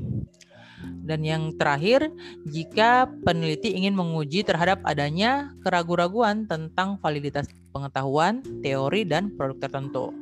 Dan 1.04 1.24
yang 1.24 1.52
terakhir, 1.56 2.08
jika 2.48 3.08
peneliti 3.22 3.76
ingin 3.76 3.96
menguji 3.96 4.44
terhadap 4.44 4.80
adanya 4.84 5.52
keraguan-raguan 5.64 6.48
tentang 6.48 6.96
validitas 7.00 7.48
pengetahuan, 7.74 8.40
teori, 8.62 9.02
dan 9.02 9.34
produk 9.34 9.66
tertentu. 9.66 10.14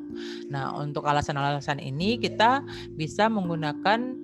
Nah, 0.49 0.73
untuk 0.81 1.05
alasan-alasan 1.05 1.79
ini 1.79 2.17
kita 2.17 2.65
bisa 2.97 3.29
menggunakan 3.29 4.17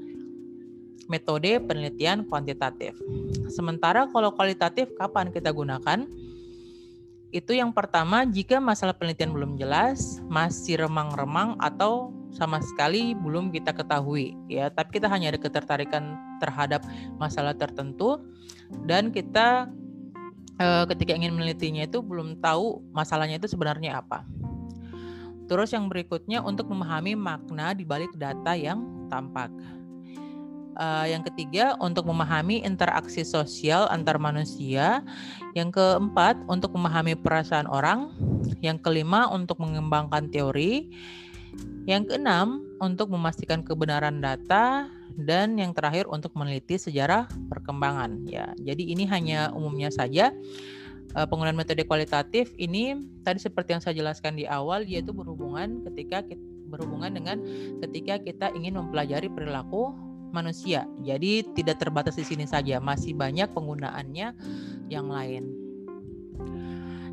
metode 1.09 1.61
penelitian 1.65 2.25
kuantitatif. 2.29 2.97
Sementara 3.49 4.09
kalau 4.09 4.33
kualitatif 4.33 4.93
kapan 4.97 5.33
kita 5.33 5.53
gunakan? 5.53 6.05
Itu 7.29 7.53
yang 7.53 7.77
pertama 7.77 8.25
jika 8.25 8.57
masalah 8.57 8.97
penelitian 8.97 9.37
belum 9.37 9.61
jelas, 9.61 10.21
masih 10.33 10.81
remang-remang 10.89 11.61
atau 11.61 12.13
sama 12.35 12.61
sekali 12.61 13.17
belum 13.17 13.51
kita 13.51 13.73
ketahui 13.73 14.37
ya, 14.51 14.69
tapi 14.69 15.01
kita 15.01 15.09
hanya 15.09 15.33
ada 15.33 15.41
ketertarikan 15.41 16.17
terhadap 16.39 16.85
masalah 17.17 17.57
tertentu 17.57 18.21
dan 18.85 19.11
kita 19.11 19.67
eh, 20.61 20.85
ketika 20.93 21.13
ingin 21.17 21.35
menelitinya 21.35 21.85
itu 21.89 22.05
belum 22.05 22.39
tahu 22.45 22.85
masalahnya 22.93 23.41
itu 23.41 23.49
sebenarnya 23.49 24.01
apa. 24.05 24.25
Terus 25.49 25.73
yang 25.73 25.89
berikutnya 25.89 26.45
untuk 26.45 26.69
memahami 26.69 27.17
makna 27.17 27.73
di 27.73 27.83
balik 27.83 28.13
data 28.15 28.53
yang 28.53 29.09
tampak. 29.09 29.49
Uh, 30.79 31.11
yang 31.11 31.27
ketiga 31.27 31.75
untuk 31.83 32.07
memahami 32.07 32.63
interaksi 32.63 33.27
sosial 33.27 33.91
antar 33.91 34.21
manusia. 34.21 35.03
Yang 35.57 35.81
keempat 35.81 36.39
untuk 36.47 36.77
memahami 36.77 37.19
perasaan 37.19 37.67
orang. 37.67 38.13
Yang 38.63 38.85
kelima 38.85 39.27
untuk 39.33 39.59
mengembangkan 39.59 40.29
teori. 40.31 40.93
Yang 41.89 42.13
keenam 42.13 42.69
untuk 42.85 43.09
memastikan 43.09 43.65
kebenaran 43.65 44.21
data 44.21 44.93
dan 45.17 45.57
yang 45.57 45.73
terakhir 45.73 46.05
untuk 46.07 46.37
meneliti 46.37 46.77
sejarah 46.77 47.27
perkembangan 47.49 48.29
ya. 48.29 48.53
Jadi 48.61 48.93
ini 48.93 49.09
hanya 49.09 49.49
umumnya 49.57 49.89
saja 49.89 50.31
uh, 51.17 51.27
penggunaan 51.27 51.57
metode 51.59 51.83
kualitatif 51.89 52.55
ini 52.61 52.95
tadi 53.27 53.43
seperti 53.43 53.75
yang 53.75 53.83
saya 53.83 53.99
jelaskan 53.99 54.39
di 54.39 54.47
awal 54.47 54.87
yaitu 54.87 55.11
berhubungan 55.11 55.83
ketika 55.91 56.23
kita, 56.23 56.45
berhubungan 56.71 57.11
dengan 57.11 57.37
ketika 57.83 58.21
kita 58.23 58.47
ingin 58.55 58.79
mempelajari 58.79 59.27
perilaku 59.33 59.91
manusia. 60.31 60.85
Jadi 61.03 61.43
tidak 61.57 61.81
terbatas 61.81 62.21
di 62.21 62.25
sini 62.29 62.45
saja, 62.45 62.79
masih 62.79 63.17
banyak 63.17 63.49
penggunaannya 63.51 64.37
yang 64.93 65.09
lain. 65.09 65.58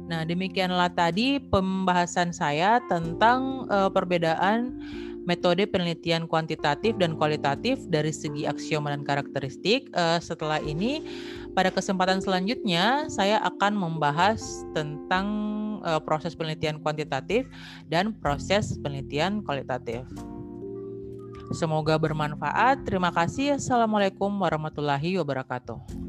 Nah, 0.06 0.22
demikianlah 0.22 0.94
tadi 0.94 1.42
pembahasan 1.42 2.30
saya 2.30 2.78
tentang 2.86 3.66
uh, 3.74 3.90
perbedaan 3.90 4.78
metode 5.26 5.66
penelitian 5.66 6.30
kuantitatif 6.30 6.94
dan 7.02 7.18
kualitatif 7.18 7.82
dari 7.90 8.14
segi 8.14 8.46
aksioma 8.46 8.94
dan 8.94 9.02
karakteristik. 9.02 9.90
Uh, 9.98 10.22
setelah 10.22 10.62
ini, 10.62 11.02
pada 11.58 11.74
kesempatan 11.74 12.22
selanjutnya 12.22 13.10
saya 13.10 13.42
akan 13.42 13.74
membahas 13.74 14.62
tentang 14.78 15.26
uh, 15.82 15.98
proses 15.98 16.38
penelitian 16.38 16.78
kuantitatif 16.78 17.50
dan 17.90 18.14
proses 18.22 18.78
penelitian 18.78 19.42
kualitatif. 19.42 20.06
Semoga 21.54 21.98
bermanfaat. 21.98 22.86
Terima 22.86 23.10
kasih. 23.10 23.58
Assalamualaikum 23.58 24.30
warahmatullahi 24.30 25.18
wabarakatuh. 25.22 26.06